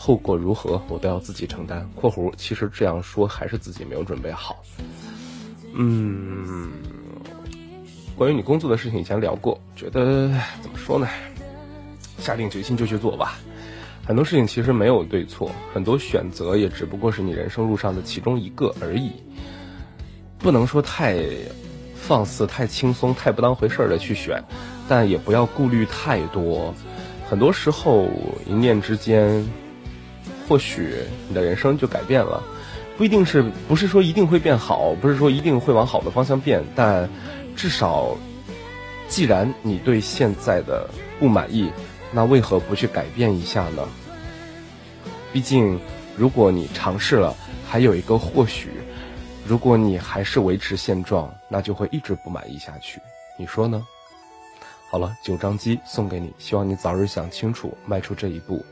[0.00, 1.90] 后果如何，我都要自己承担。
[1.96, 4.62] （括弧其实这样说还是自己没有准备好。）
[5.74, 6.70] 嗯，
[8.16, 10.28] 关于你工作的事情以前聊过，觉得
[10.62, 11.08] 怎么说呢？
[12.18, 13.40] 下定决心就去做吧。
[14.06, 19.10] 很多事情其实没有对错，很多选择也只不过是你人生路上的其中一个而已。
[20.38, 21.18] 不能说太
[21.96, 24.44] 放肆、太轻松、太不当回事儿的去选，
[24.88, 26.72] 但也不要顾虑太多。
[27.28, 28.08] 很多时候
[28.46, 29.44] 一念之间。
[30.48, 30.94] 或许
[31.28, 32.42] 你的人生就改变了，
[32.96, 37.08] 不一定是不是说一定会变好，不是说一定会往好的方向变，但
[37.54, 38.16] 至少，
[39.08, 40.88] 既然你对现在的
[41.20, 41.70] 不满意，
[42.12, 43.86] 那为何不去改变一下呢？
[45.32, 45.78] 毕竟，
[46.16, 47.36] 如果你尝试了，
[47.68, 48.70] 还有一个或许，
[49.46, 52.98] 如果你还是维持现状，那就会一直不满意下去。
[53.36, 53.86] 你说呢？
[54.90, 58.64] 好了，九张机送给你，希望你早日想清楚，迈出这一步。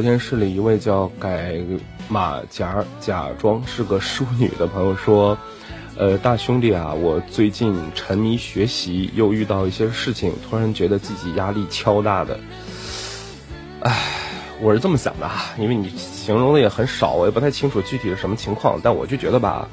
[0.00, 1.60] 聊天室里一位叫改
[2.08, 5.36] 马甲假装是个淑女的朋友说，
[5.98, 12.40] 呃，大兄弟啊，我最近沉迷学习，又遇到一些事情，突然觉得自己压力超大的。
[13.80, 13.94] 唉，
[14.62, 19.68] 我是这么想的啊，因为你形容的也很少，我也不太清楚具体是什么情况，但我就觉得吧，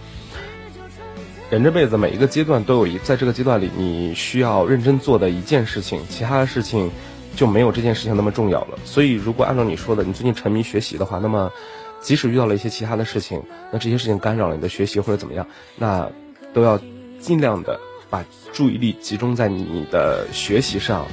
[1.49, 6.91] 人这辈子每一个阶段都有一，在这个阶段里，你需要认真做的一件事情，其他的事情
[7.35, 8.77] 就没有这件事情那么重要了。
[8.85, 11.51] 所以，如果按照你说的，你最近沉迷学习的话，那么。
[11.99, 16.07] 即使遇到了一些其他的事情，那这些事情干扰了你的学习或者怎么样，那
[16.53, 16.79] 都要
[17.19, 18.23] 尽量的把
[18.53, 21.07] 注意力集中在你的学习上，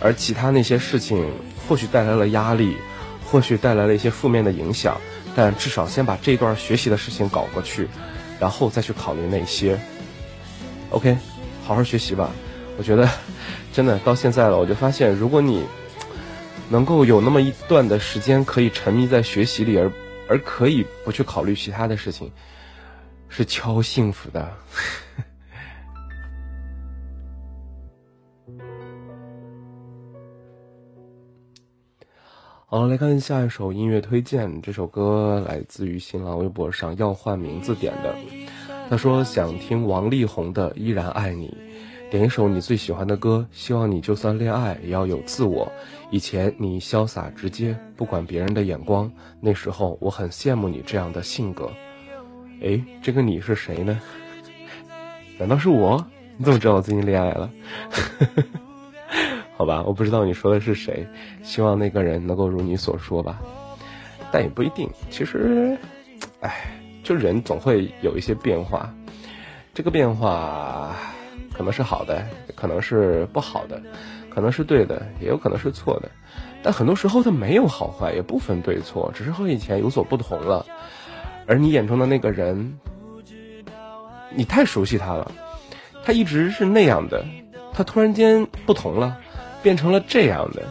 [0.00, 1.24] 而其他那些事情
[1.66, 2.76] 或许带来了压力，
[3.30, 5.00] 或许带来了一些负面的影响，
[5.36, 7.88] 但至少先把这段学习的事情搞过去，
[8.40, 9.78] 然后再去考虑那些。
[10.90, 11.16] OK，
[11.64, 12.28] 好好学习吧。
[12.76, 13.08] 我觉得
[13.78, 15.64] 真的到现在了，我就发现，如果你
[16.68, 19.92] 能够有那么一段的时间可以沉迷在学习里，而
[20.28, 22.32] 而可以不去考虑其他的事情，
[23.28, 24.52] 是超幸福的。
[32.66, 34.60] 好，来看下一首音乐推荐。
[34.60, 38.12] 这首歌来自于新浪微博上要换名字点的，
[38.90, 41.56] 他说想听王力宏的《依然爱你》。
[42.10, 45.70] 点一首你最喜欢的歌，希望你就算恋爱也要有自我。
[46.10, 51.70] 以前你潇洒直接，不管别人的眼光，那时候我很羡慕你这样的性格。
[52.62, 54.00] 哎，这个你是谁呢？
[55.38, 56.02] 难道是我？
[56.38, 57.50] 你怎么知道我最近恋爱了？
[59.58, 61.06] 好吧，我不知道你说的是谁。
[61.42, 63.38] 希望那个人能够如你所说吧，
[64.32, 64.88] 但也不一定。
[65.10, 65.76] 其实，
[66.40, 66.70] 哎，
[67.04, 68.90] 就人总会有一些变化，
[69.74, 70.96] 这个变化。
[71.58, 73.82] 可能是好的，可能是不好的，
[74.30, 76.08] 可能是对的，也有可能是错的。
[76.62, 80.64] 但很多时候它没有好坏，也不分对错，只是和以前有所不同了。
[81.46, 82.78] 而你眼中的那个人，
[84.32, 85.32] 你太熟悉他了，
[86.04, 87.24] 他一直是那样的，
[87.72, 89.18] 他突然间不同了，
[89.60, 90.62] 变成了这样的，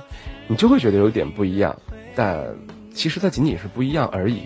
[0.47, 1.75] 你就会觉得有点不一样。
[2.15, 2.55] 但
[2.93, 4.43] 其实他仅仅是不一样而已。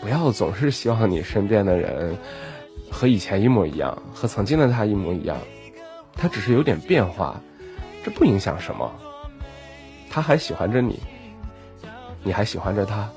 [0.00, 2.16] 不要总是希望你身边的人。
[2.92, 5.36] 和以前一模一样，和曾经的他一模一样，
[6.12, 7.40] 他只是有点变化，
[8.04, 8.92] 这不影响什么。
[10.10, 11.00] 他还喜欢着你，
[12.22, 13.08] 你还喜欢着他，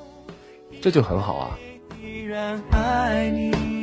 [0.82, 1.60] 这就很好啊。
[2.02, 3.75] 依然爱你。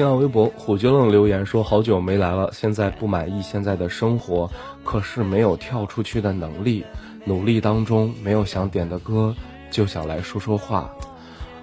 [0.00, 4.50] 新浪微博虎绝愣留言说：“好久没来了，现在不满意现在的生活，
[4.82, 6.82] 可是没有跳出去的能力。
[7.26, 9.34] 努力当中没有想点的歌，
[9.70, 10.90] 就想来说说话。”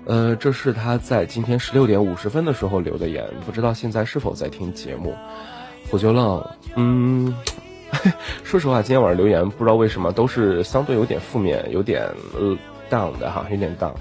[0.06, 5.16] 呃，这是他在今天十六点五十分的时候留的言，不知道现在是否在听节目。
[5.90, 7.36] 虎绝愣，嗯，
[8.46, 12.04] 说实话，今天晚上留言不知道为什么都是相对有点负面，有点
[12.36, 12.56] 呃
[12.88, 13.94] down 的哈，有点 down。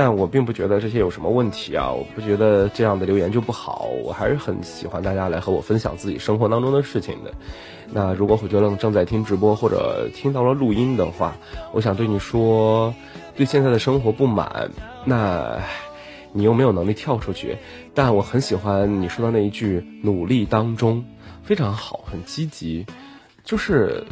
[0.00, 1.90] 但我并不觉得这些有什么问题啊！
[1.90, 7.34] 我不觉得这样的留言就不好，我还是很喜欢大家来和我分享自己生活当中的事情的。
[7.90, 11.36] 那如果虎觉愣正在听直播或者听到了录音的话，
[11.72, 12.94] 我想对你说，
[13.34, 14.70] 对现在的生活不满，
[15.04, 15.58] 那
[16.32, 17.56] 你又没有能力跳出去。
[17.92, 21.04] 但我很喜欢你说的那一句“努力当中”，
[21.42, 22.86] 非常好，很积极，
[23.42, 24.04] 就是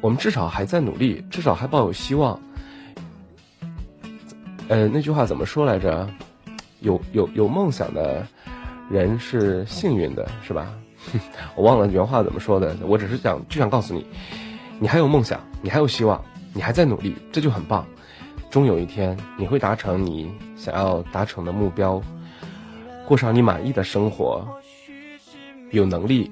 [0.00, 2.40] 我们至少还在努力，至少还抱有希望。
[4.70, 6.08] 呃，那句话怎么说来着？
[6.78, 8.24] 有有有梦想的
[8.88, 10.72] 人是幸运的，是吧？
[11.56, 12.76] 我忘了原话怎么说的。
[12.82, 14.06] 我只是想就想告诉你，
[14.78, 17.84] 你还有梦想，你还有希望，你还在努力，这就很棒。
[18.48, 22.00] 终有一天，你会达成你想要达成的目标，
[23.08, 24.46] 过上你满意的生活，
[25.72, 26.30] 有能力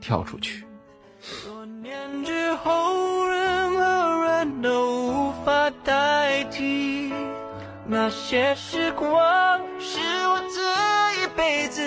[0.00, 0.64] 跳出去。
[1.44, 6.11] 多年之后，任何人都无法代替。
[7.92, 11.82] 那些时光是我这一辈子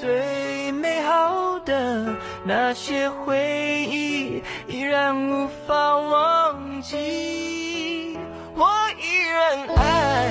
[0.00, 8.16] 最美好的，那些回忆依然无法忘记，
[8.54, 8.68] 我
[9.02, 10.30] 依然爱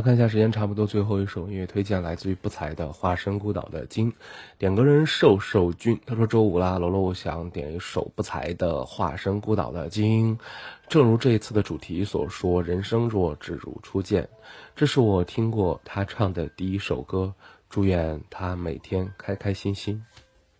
[0.00, 4.10] 看一下时间差不多，最后一首音乐推荐来自于不才的《化身孤岛的鲸》，
[4.58, 10.36] 点歌人瘦瘦君，他说周五啦，楼楼我想点一首不才的《化身孤岛的鲸》，
[10.88, 14.28] 正如这一次的主题所说，人生若只如初见，
[14.76, 17.32] 这是我听过他唱的第一首歌，
[17.68, 20.02] 祝愿他每天开开心心。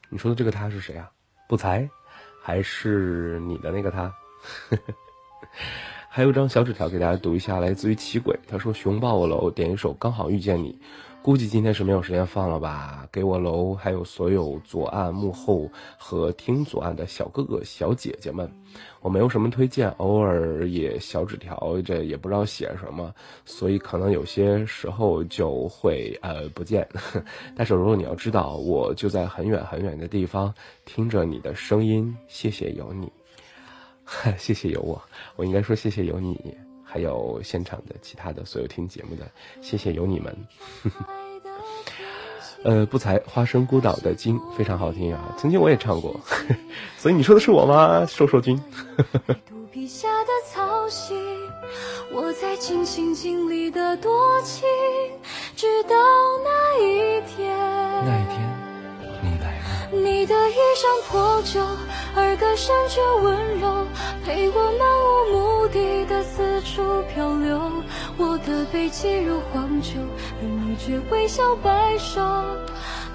[0.09, 1.11] 你说的这个他是谁啊？
[1.49, 1.89] 不才，
[2.43, 4.03] 还是你的那个他？
[4.71, 4.95] 呵 呵
[6.19, 10.73] 还有张小纸条给大家读一下，来自于奇鬼，他说：“熊抱我楼，点一首《刚好遇见你》，
[11.23, 13.07] 估计今天是没有时间放了吧？
[13.13, 18.51] 给我楼，还有所有左岸幕后和听左岸的小哥哥小姐姐们，
[19.01, 23.15] 我没有什么推荐，偶尔也小纸条，这也不知道写什么，
[23.45, 26.85] 所以可能有些时候就会呃不见。
[27.55, 30.53] 但是如果你要知道，我就在很远很远的地方
[30.85, 33.09] 听着你的声音，谢谢有你。”
[34.39, 35.01] 谢谢有我，
[35.37, 39.27] 我应该说谢谢有你，还有现场的其他的所有听节目的，
[39.61, 40.37] 谢谢有你们。
[42.65, 46.19] 呃，不才花生孤岛的鲸非常好听啊，曾经我也唱过，
[46.99, 48.05] 所以你说的是我吗？
[48.07, 48.61] 瘦瘦君。
[49.49, 51.17] 肚皮下的操心，
[52.13, 54.67] 我在尽心尽力的多情，
[55.55, 55.95] 直到
[56.43, 57.57] 那一天。
[58.05, 58.38] 那一天，
[59.93, 60.19] 你。
[60.29, 61.59] 的衣裳破旧，
[62.15, 63.87] 而歌声却温柔。
[64.23, 67.59] 陪我漫无目的的四处漂流，
[68.19, 69.99] 我的背脊如荒丘，
[70.43, 72.21] 而你却微笑摆首，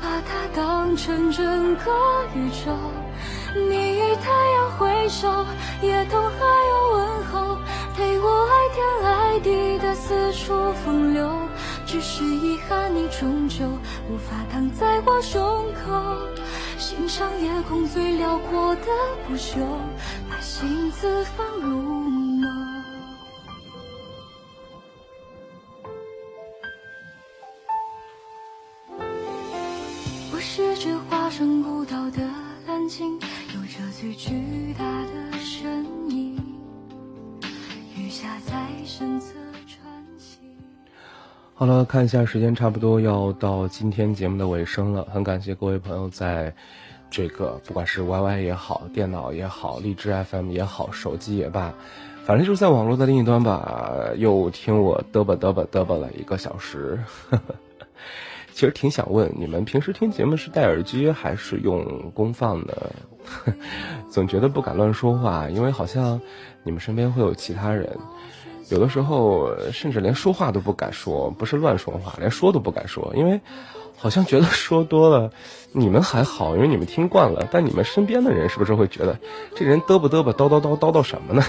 [0.01, 1.91] 把它当成整个
[2.33, 2.71] 宇宙。
[3.69, 5.45] 你与太阳挥手，
[5.83, 7.57] 也同海鸥问候，
[7.95, 11.29] 陪我爱天爱地的四处风流。
[11.85, 13.67] 只是遗憾，你终究
[14.09, 15.39] 无法躺在我胸
[15.85, 15.91] 口，
[16.83, 18.81] 欣赏夜空最辽阔的
[19.25, 19.55] 不朽。
[20.41, 22.83] 心自放入梦。
[30.33, 32.29] 我是只化身孤岛的
[32.67, 33.17] 蓝鲸，
[33.55, 36.35] 有着最巨大的身影。
[37.95, 39.27] 雨下在身侧。
[41.63, 45.07] 好了，看一下时间，差不多要到今天节目的尾声了。
[45.09, 46.53] 很感谢各位朋友在。
[47.09, 51.73] 这个不管是 Y Y 也好，电脑也好，荔枝 F M 也好，手机也罢，
[52.25, 56.99] 反正就是在网络的另一端吧，又听我嘚吧嘚吧嘚吧了一个小时。
[58.51, 62.91] 其实挺想问你们，平时听节目是戴耳机还是用功放的？
[64.11, 66.19] 总觉得不敢乱说话，因为好像
[66.61, 67.89] 你们身边会有其他人，
[68.73, 73.39] 有的时候甚至连说话都不敢说，不是乱说话，连说都不敢说，因为。
[73.95, 75.31] 好像觉得说多了，
[75.71, 77.47] 你们还好，因为你们听惯了。
[77.49, 79.17] 但你们身边的人是不是会觉得
[79.55, 81.43] 这人嘚啵嘚啵叨叨叨叨叨什么呢？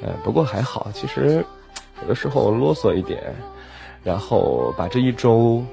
[0.00, 1.44] 呃， 不过还好，其实
[2.02, 3.34] 有的时候啰嗦一点，
[4.04, 5.64] 然后把这一周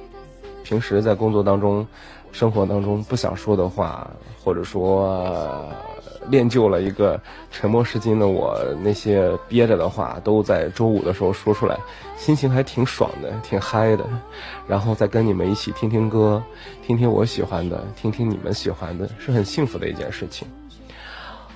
[0.64, 1.86] 平时在工作当中、
[2.32, 4.10] 生活当中不想说的话，
[4.44, 5.70] 或者说。
[6.30, 7.20] 练就了一个
[7.50, 11.78] 沉默是金的我，那些憋着的话都在周五的时候说出来，
[12.18, 14.06] 心情还挺爽的，挺嗨的。
[14.68, 16.42] 然后再跟你们一起听听歌，
[16.86, 20.48] 听听我喜欢的，听听你们喜欢的，是很幸福的一件事情。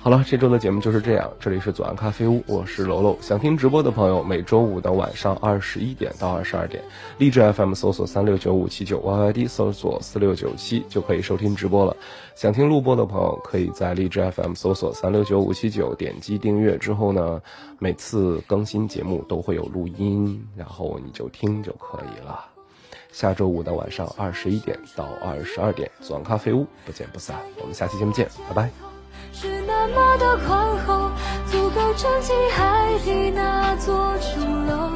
[0.06, 1.28] 好了，这周的节目就是这样。
[1.40, 3.18] 这里是左岸咖啡屋，我是楼楼。
[3.20, 6.80] 想听直播的朋友，每周五的晚上二十一点到二十二点，
[7.18, 11.96] 荔枝 FM 搜索三六九五七九，YYD 搜索四六九七就可以收听直播了。
[12.36, 17.42] 想听录播的朋友，可以在荔枝 FM 搜索三六九五七九，点击订阅之后呢，
[17.80, 22.44] 每次更新节目都会有录音，然后你就听就可以了。
[23.10, 27.34] 下周五的晚上二十一点到二十二点，左岸咖啡屋不见不散。
[27.60, 28.95] 我们下期节目见，拜拜。
[29.38, 31.10] 是那么的宽厚，
[31.44, 34.92] 足够撑起海底那座钟楼。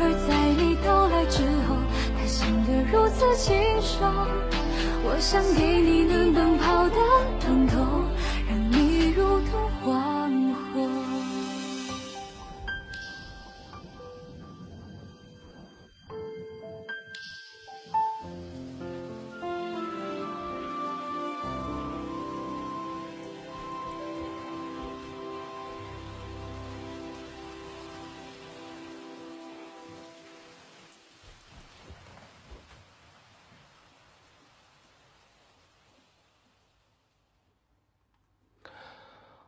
[0.00, 1.76] 而在你到来之后，
[2.18, 4.04] 它显得如此清瘦。
[5.04, 6.96] 我想给你能奔跑的
[7.38, 8.03] 疼痛，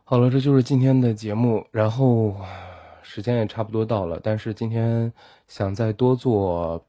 [0.09, 2.33] 好了，这就是今天的节目，然后
[3.01, 5.11] 时间也差不多到了，但是今天
[5.49, 6.81] 想再多做，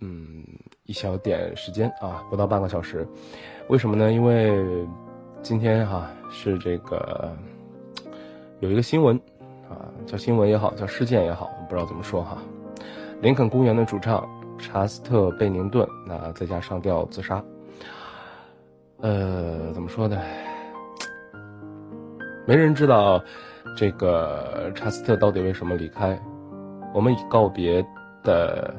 [0.00, 0.44] 嗯，
[0.84, 3.04] 一小点时间啊，不到半个小时，
[3.66, 4.12] 为什么呢？
[4.12, 4.86] 因为
[5.42, 7.36] 今天哈是这个
[8.60, 9.20] 有一个新闻
[9.68, 12.38] 啊，叫新闻也好，叫事件也好，不知道怎么说哈。
[13.20, 14.24] 林肯公园的主唱
[14.60, 17.44] 查斯特·贝宁顿，那在家上吊自杀。
[19.00, 20.16] 呃，怎么说呢？
[22.48, 23.22] 没人知道
[23.76, 26.18] 这个查斯特到底为什么离开。
[26.94, 27.84] 我们告别
[28.24, 28.74] 的，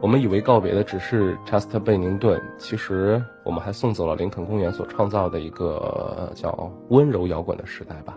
[0.00, 8.16] 我们以为告别的只是查斯特·贝宁顿，其实我们还送走了林肯公园所创造的一个叫温柔摇滚的时代吧。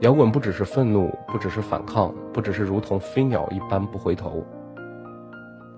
[0.00, 4.42] 摇滚不只是愤怒，不只是反抗，不只是如同飞鸟一般不回头，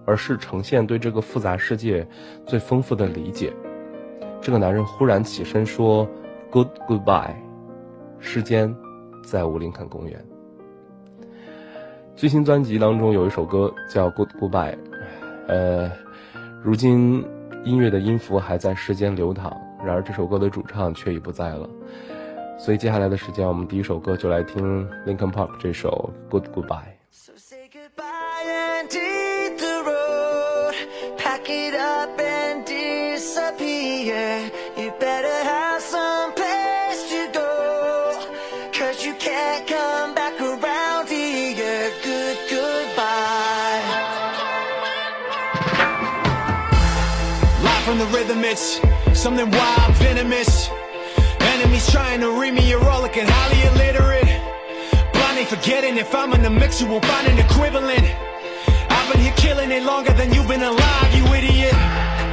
[0.06, 2.06] 而是呈现对这个复杂世界
[2.46, 3.52] 最丰富的理解。
[4.40, 6.08] 这个男人忽然起身说
[6.52, 7.34] ：“Good goodbye，
[8.24, 8.74] 世间
[9.22, 10.24] 再无林肯公园。”
[12.16, 14.74] 最新专辑当中有一首歌叫《Good Goodbye》，
[15.48, 15.92] 呃，
[16.62, 17.24] 如今
[17.64, 19.52] 音乐的音符还在世间流淌，
[19.84, 21.68] 然而这首歌的主唱却已不在了。
[22.56, 26.46] 所以接下来的时间，我们第一首歌就来听 Linkin Park 这首《Good》。
[26.50, 26.94] Goodbye
[48.44, 50.68] from the rhythm, it's something wild, venomous.
[51.40, 54.28] Enemies trying to read me, you're all looking highly illiterate.
[55.12, 58.04] Blindly forgetting if I'm in the mix, you won't find an equivalent.
[58.90, 61.74] I've been here killing it longer than you've been alive, you idiot.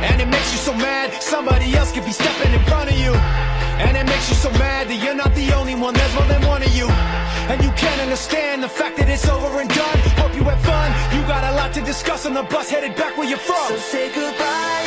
[0.10, 3.14] And it makes you so mad, somebody else could be stepping in front of you.
[3.86, 6.46] And it makes you so mad that you're not the only one, there's more than
[6.46, 6.88] one of you.
[7.50, 10.00] And you can't understand the fact that it's over and done.
[10.22, 13.18] Hope you had fun, you got a lot to discuss on the bus headed back
[13.18, 13.68] where you're from.
[13.70, 14.81] So say goodbye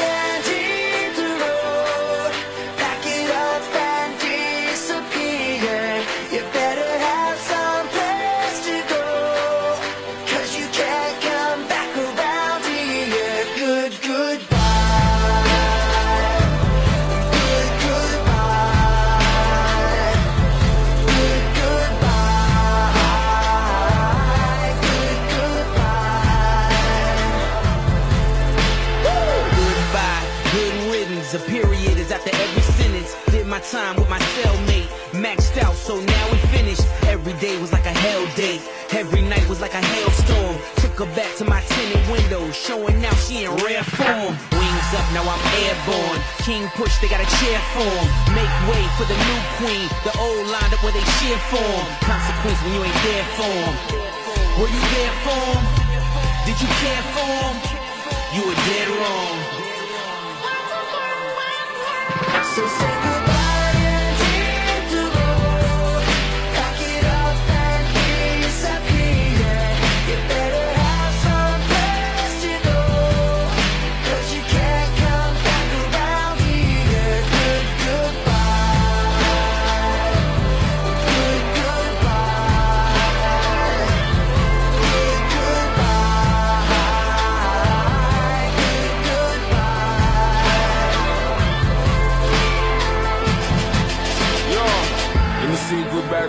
[33.75, 34.87] time with my cellmate.
[35.27, 36.87] Maxed out, so now we finished.
[37.11, 38.63] Every day was like a hell day.
[38.95, 40.55] Every night was like a hailstorm.
[40.83, 44.33] Took her back to my tinted window, showing now she in rare form.
[44.55, 46.21] Wings up, now I'm airborne.
[46.47, 48.07] King push, they got a chair form.
[48.39, 49.87] Make way for the new queen.
[50.07, 51.85] The old lined up where they cheer form.
[52.07, 53.75] Consequence when you ain't there for 'em.
[54.59, 55.63] Were you there for 'em?
[56.47, 57.55] Did you care for 'em?
[58.35, 59.37] You were dead wrong.
[62.55, 63.14] So say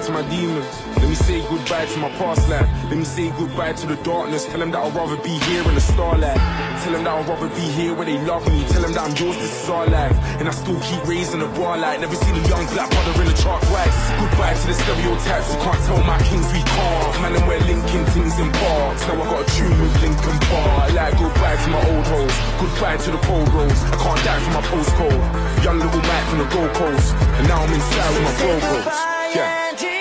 [0.06, 0.70] to my demons.
[1.02, 2.70] Let me say goodbye to my past life.
[2.90, 4.46] Let me say goodbye to the darkness.
[4.46, 6.38] Tell them that I'd rather be here in the starlight.
[6.86, 8.62] Tell them that I'd rather be here where they love me.
[8.70, 10.14] Tell them that I'm yours, this is our life.
[10.38, 13.28] And I still keep raising the bar like never seen a young black brother in
[13.34, 13.98] the chart twice.
[14.22, 15.48] Goodbye to the stereotypes.
[15.50, 17.14] You can't tell my kings we can't.
[17.26, 19.02] Man, and we're linking things in parks.
[19.10, 20.70] Now I got a tune with Lincoln Park.
[20.86, 22.36] I like goodbye to my old hoes.
[22.62, 23.82] Goodbye to the cold roads.
[23.90, 25.24] I can't die from my postcode.
[25.66, 27.10] Young little Mike from the Gold Coast.
[27.42, 28.86] And now I'm inside with my bro bros.
[29.34, 29.95] Yeah.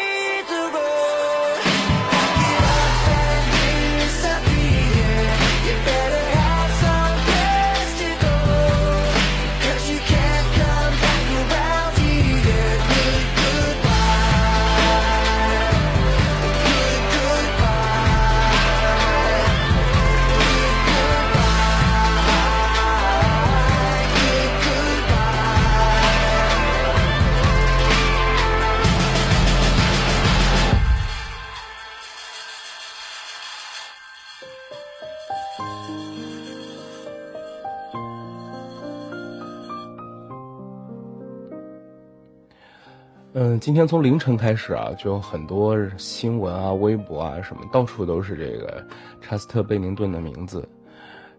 [43.46, 48.82] 嗯，今天从凌晨开始啊，就有很多新闻啊、微博啊什么，到处都是这个
[49.20, 50.66] 查斯特·贝宁顿的名字。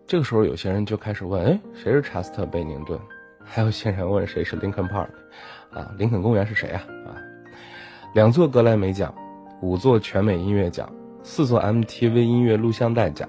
[0.05, 2.99] 这个时候，有些人就开始问：哎，谁是查斯特·贝宁顿？
[3.43, 5.07] 还有些人问谁是林肯 Park，
[5.73, 6.83] 啊，林肯公园是谁啊？
[7.07, 7.17] 啊，
[8.13, 9.11] 两座格莱美奖，
[9.63, 10.87] 五座全美音乐奖，
[11.23, 13.27] 四座 MTV 音乐录像带奖，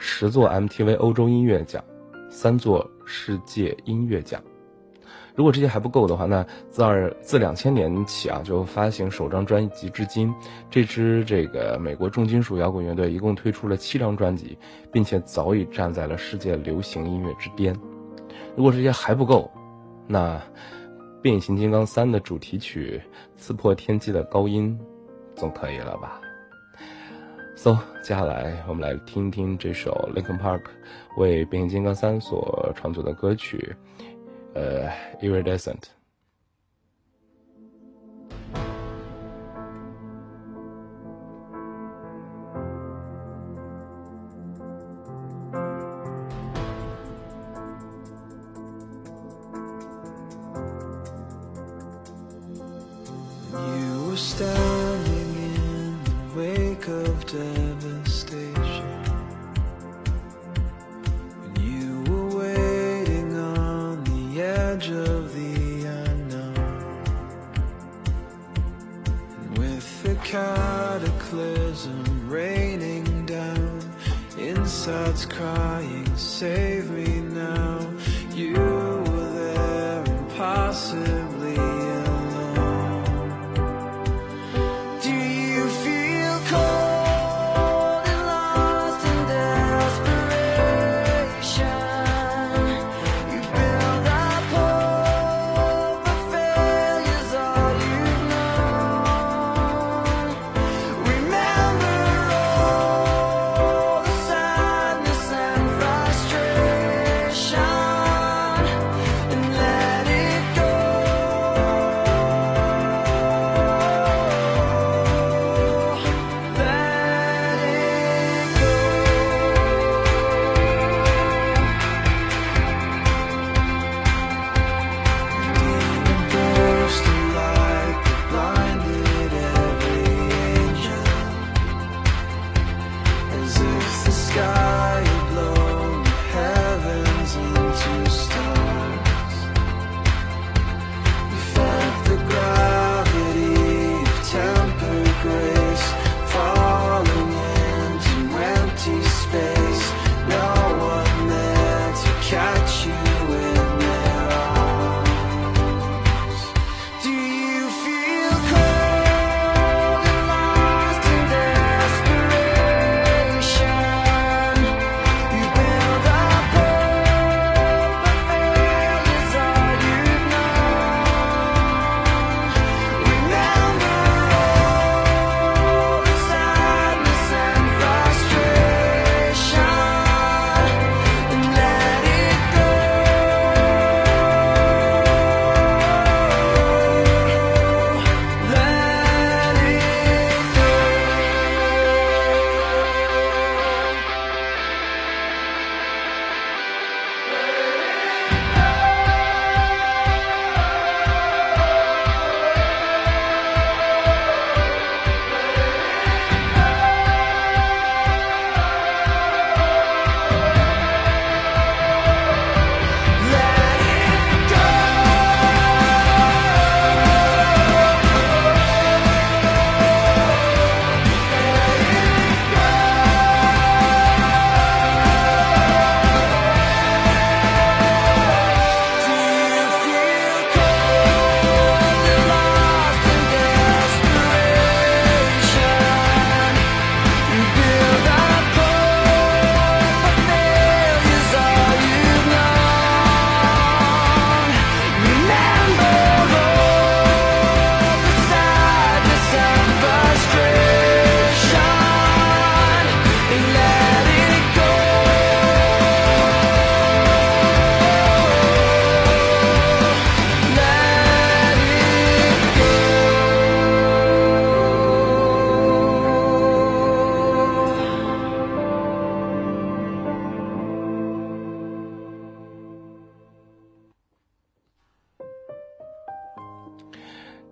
[0.00, 1.80] 十座 MTV 欧洲音乐奖，
[2.28, 4.42] 三座世界音乐奖。
[5.34, 10.34] 如果这些还不够的话，那自二自两千年起啊，就发行首张专辑至今，
[10.70, 14.58] 这支这个美国重金属摇滚乐队一共推出了七张专辑，
[14.92, 17.74] 并且早已站在了世界流行音乐之巅。
[18.56, 19.50] 如果这些还不够，
[20.06, 20.36] 那
[21.22, 23.00] 《变形金刚三》的主题曲
[23.40, 24.78] 《刺破天际的高音》
[25.38, 26.20] 总可以了吧
[27.54, 30.62] ？So，接下来我们来听听这首 Linkin Park
[31.16, 33.76] 为《变形金刚三》所创作的歌曲。
[34.56, 34.92] Uh,
[35.22, 35.90] iridescent.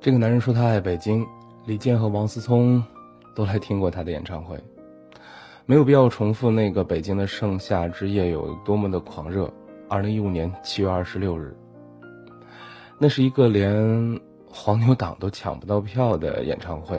[0.08, 1.22] 这个男人说他爱北京，
[1.66, 2.82] 李健和王思聪
[3.34, 4.58] 都来听过他的演唱会，
[5.66, 9.52] 没有必要重复那个北京的盛夏之夜有多么的狂热。
[9.86, 11.54] 二零一五年七月二十六日，
[12.98, 14.18] 那是一个连
[14.50, 16.98] 黄牛党都抢不到票的演唱会。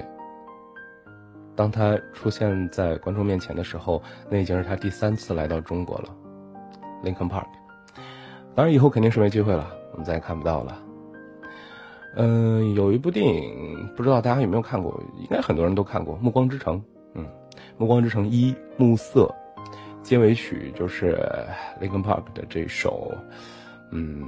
[1.56, 4.00] 当他出现在观众面前的时候，
[4.30, 6.16] 那已经是他第三次来到中国了。
[7.04, 7.48] Lincoln Park，
[8.54, 10.84] 当然以后肯定是没机会了，我们再也看不到了。
[12.16, 15.02] 嗯，有一部电影，不知道大家有没有看过？
[15.20, 16.78] 应该很多人都看过《暮光之城》。
[17.14, 17.24] 嗯，
[17.78, 19.34] 《暮光之城一》暮色，
[20.02, 21.18] 结尾曲就是
[21.80, 23.14] Linkin Park 的这首，
[23.92, 24.28] 嗯，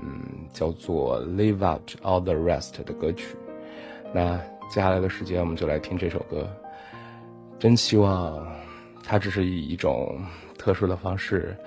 [0.53, 3.35] 叫做《Live Out All the Rest》的歌曲。
[4.13, 4.37] 那
[4.69, 6.47] 接下来的时间，我们就来听这首歌。
[7.59, 8.47] 真希望，
[9.03, 10.19] 它只是以一种
[10.57, 11.57] 特殊的方式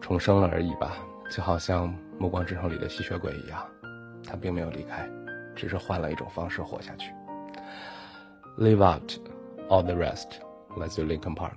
[0.00, 0.98] 重生了而已吧，
[1.30, 3.58] 就好像《暮光之城》里的吸血鬼一样，
[4.26, 5.08] 他并没有离开。
[5.56, 7.12] 只是换了一种方式活下去。
[8.58, 9.12] Leave out
[9.68, 10.26] all the rest，
[10.76, 11.56] 来自 Lincoln Park。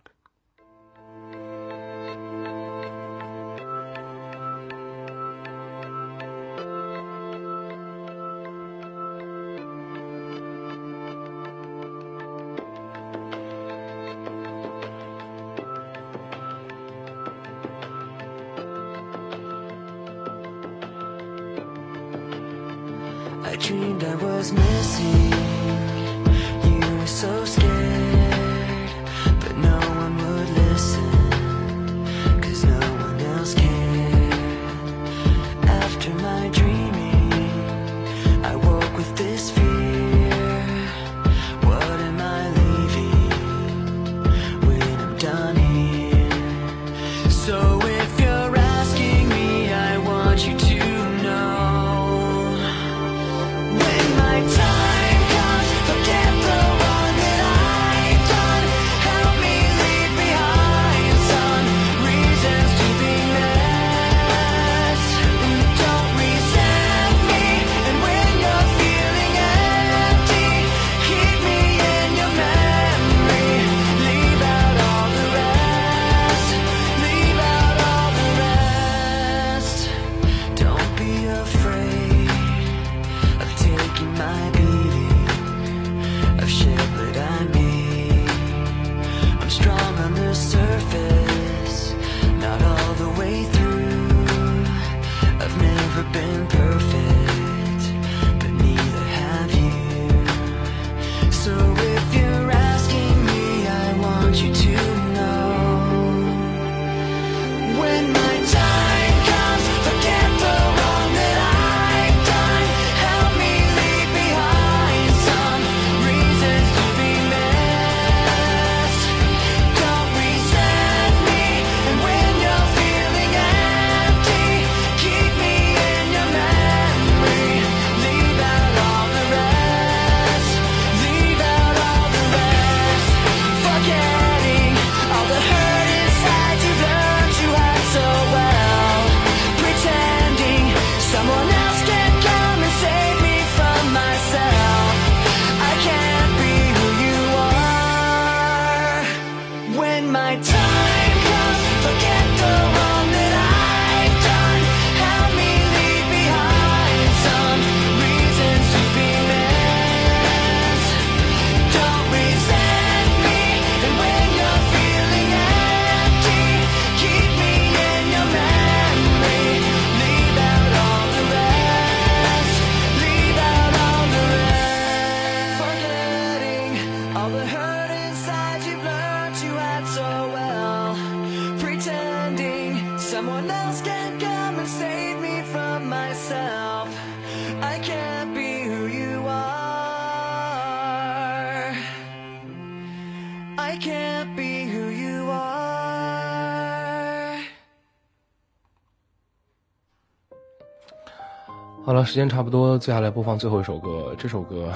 [202.04, 204.14] 时间差不多，接下来播放最后一首歌。
[204.18, 204.72] 这首歌，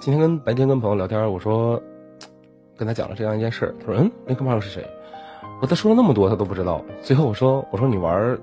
[0.00, 1.80] 今天跟白天跟朋友聊天，我说
[2.76, 4.86] 跟他讲了这样一件事，他说：“嗯，Linkin Park 是谁？”
[5.60, 6.82] 我他说了那么多，他都不知道。
[7.02, 8.38] 最后我说：“我说你玩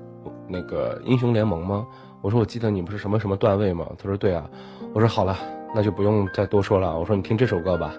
[0.47, 1.85] 那个英雄联盟吗？”
[2.21, 4.49] 我说：“我记得你不是什么什么段位吗？”他说：“对啊。”
[4.93, 5.37] 我说：“好了，
[5.75, 7.93] 那就不用再多说了。”我说：“你听这首歌吧，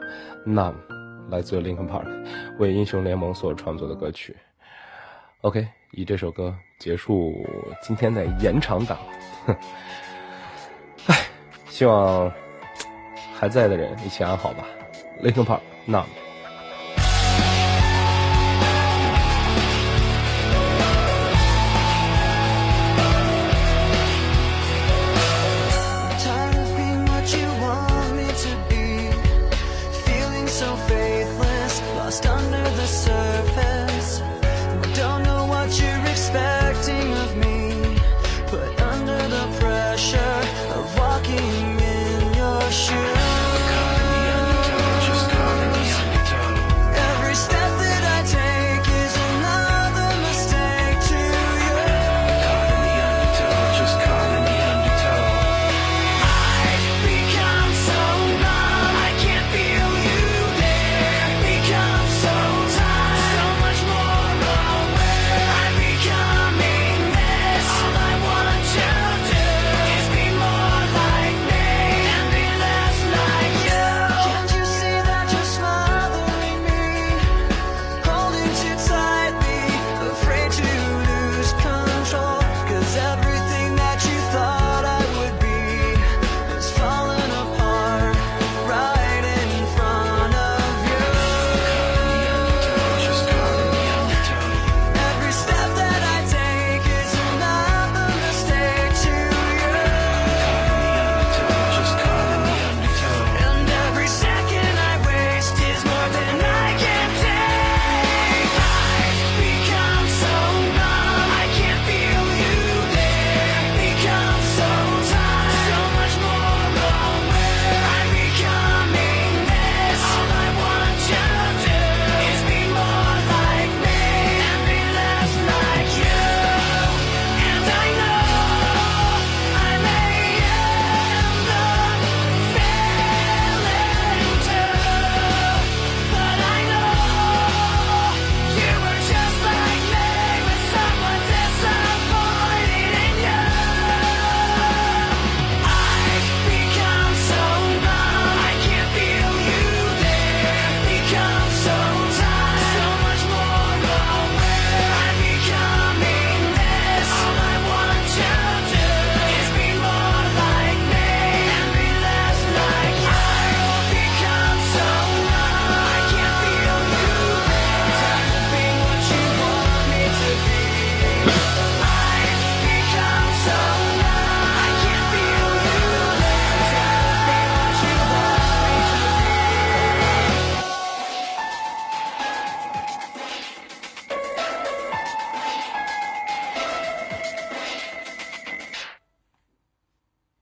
[0.45, 0.73] 那
[1.29, 2.07] 来自 Linkin Park
[2.59, 4.37] 为英雄联盟所创作的歌曲。
[5.43, 7.33] ”OK，以这首歌结束
[7.81, 8.99] 今天的延长档。
[11.07, 11.27] 唉，
[11.69, 12.31] 希望
[13.35, 14.65] 还在的人一起安好吧。
[15.23, 16.05] Linkin Park，那。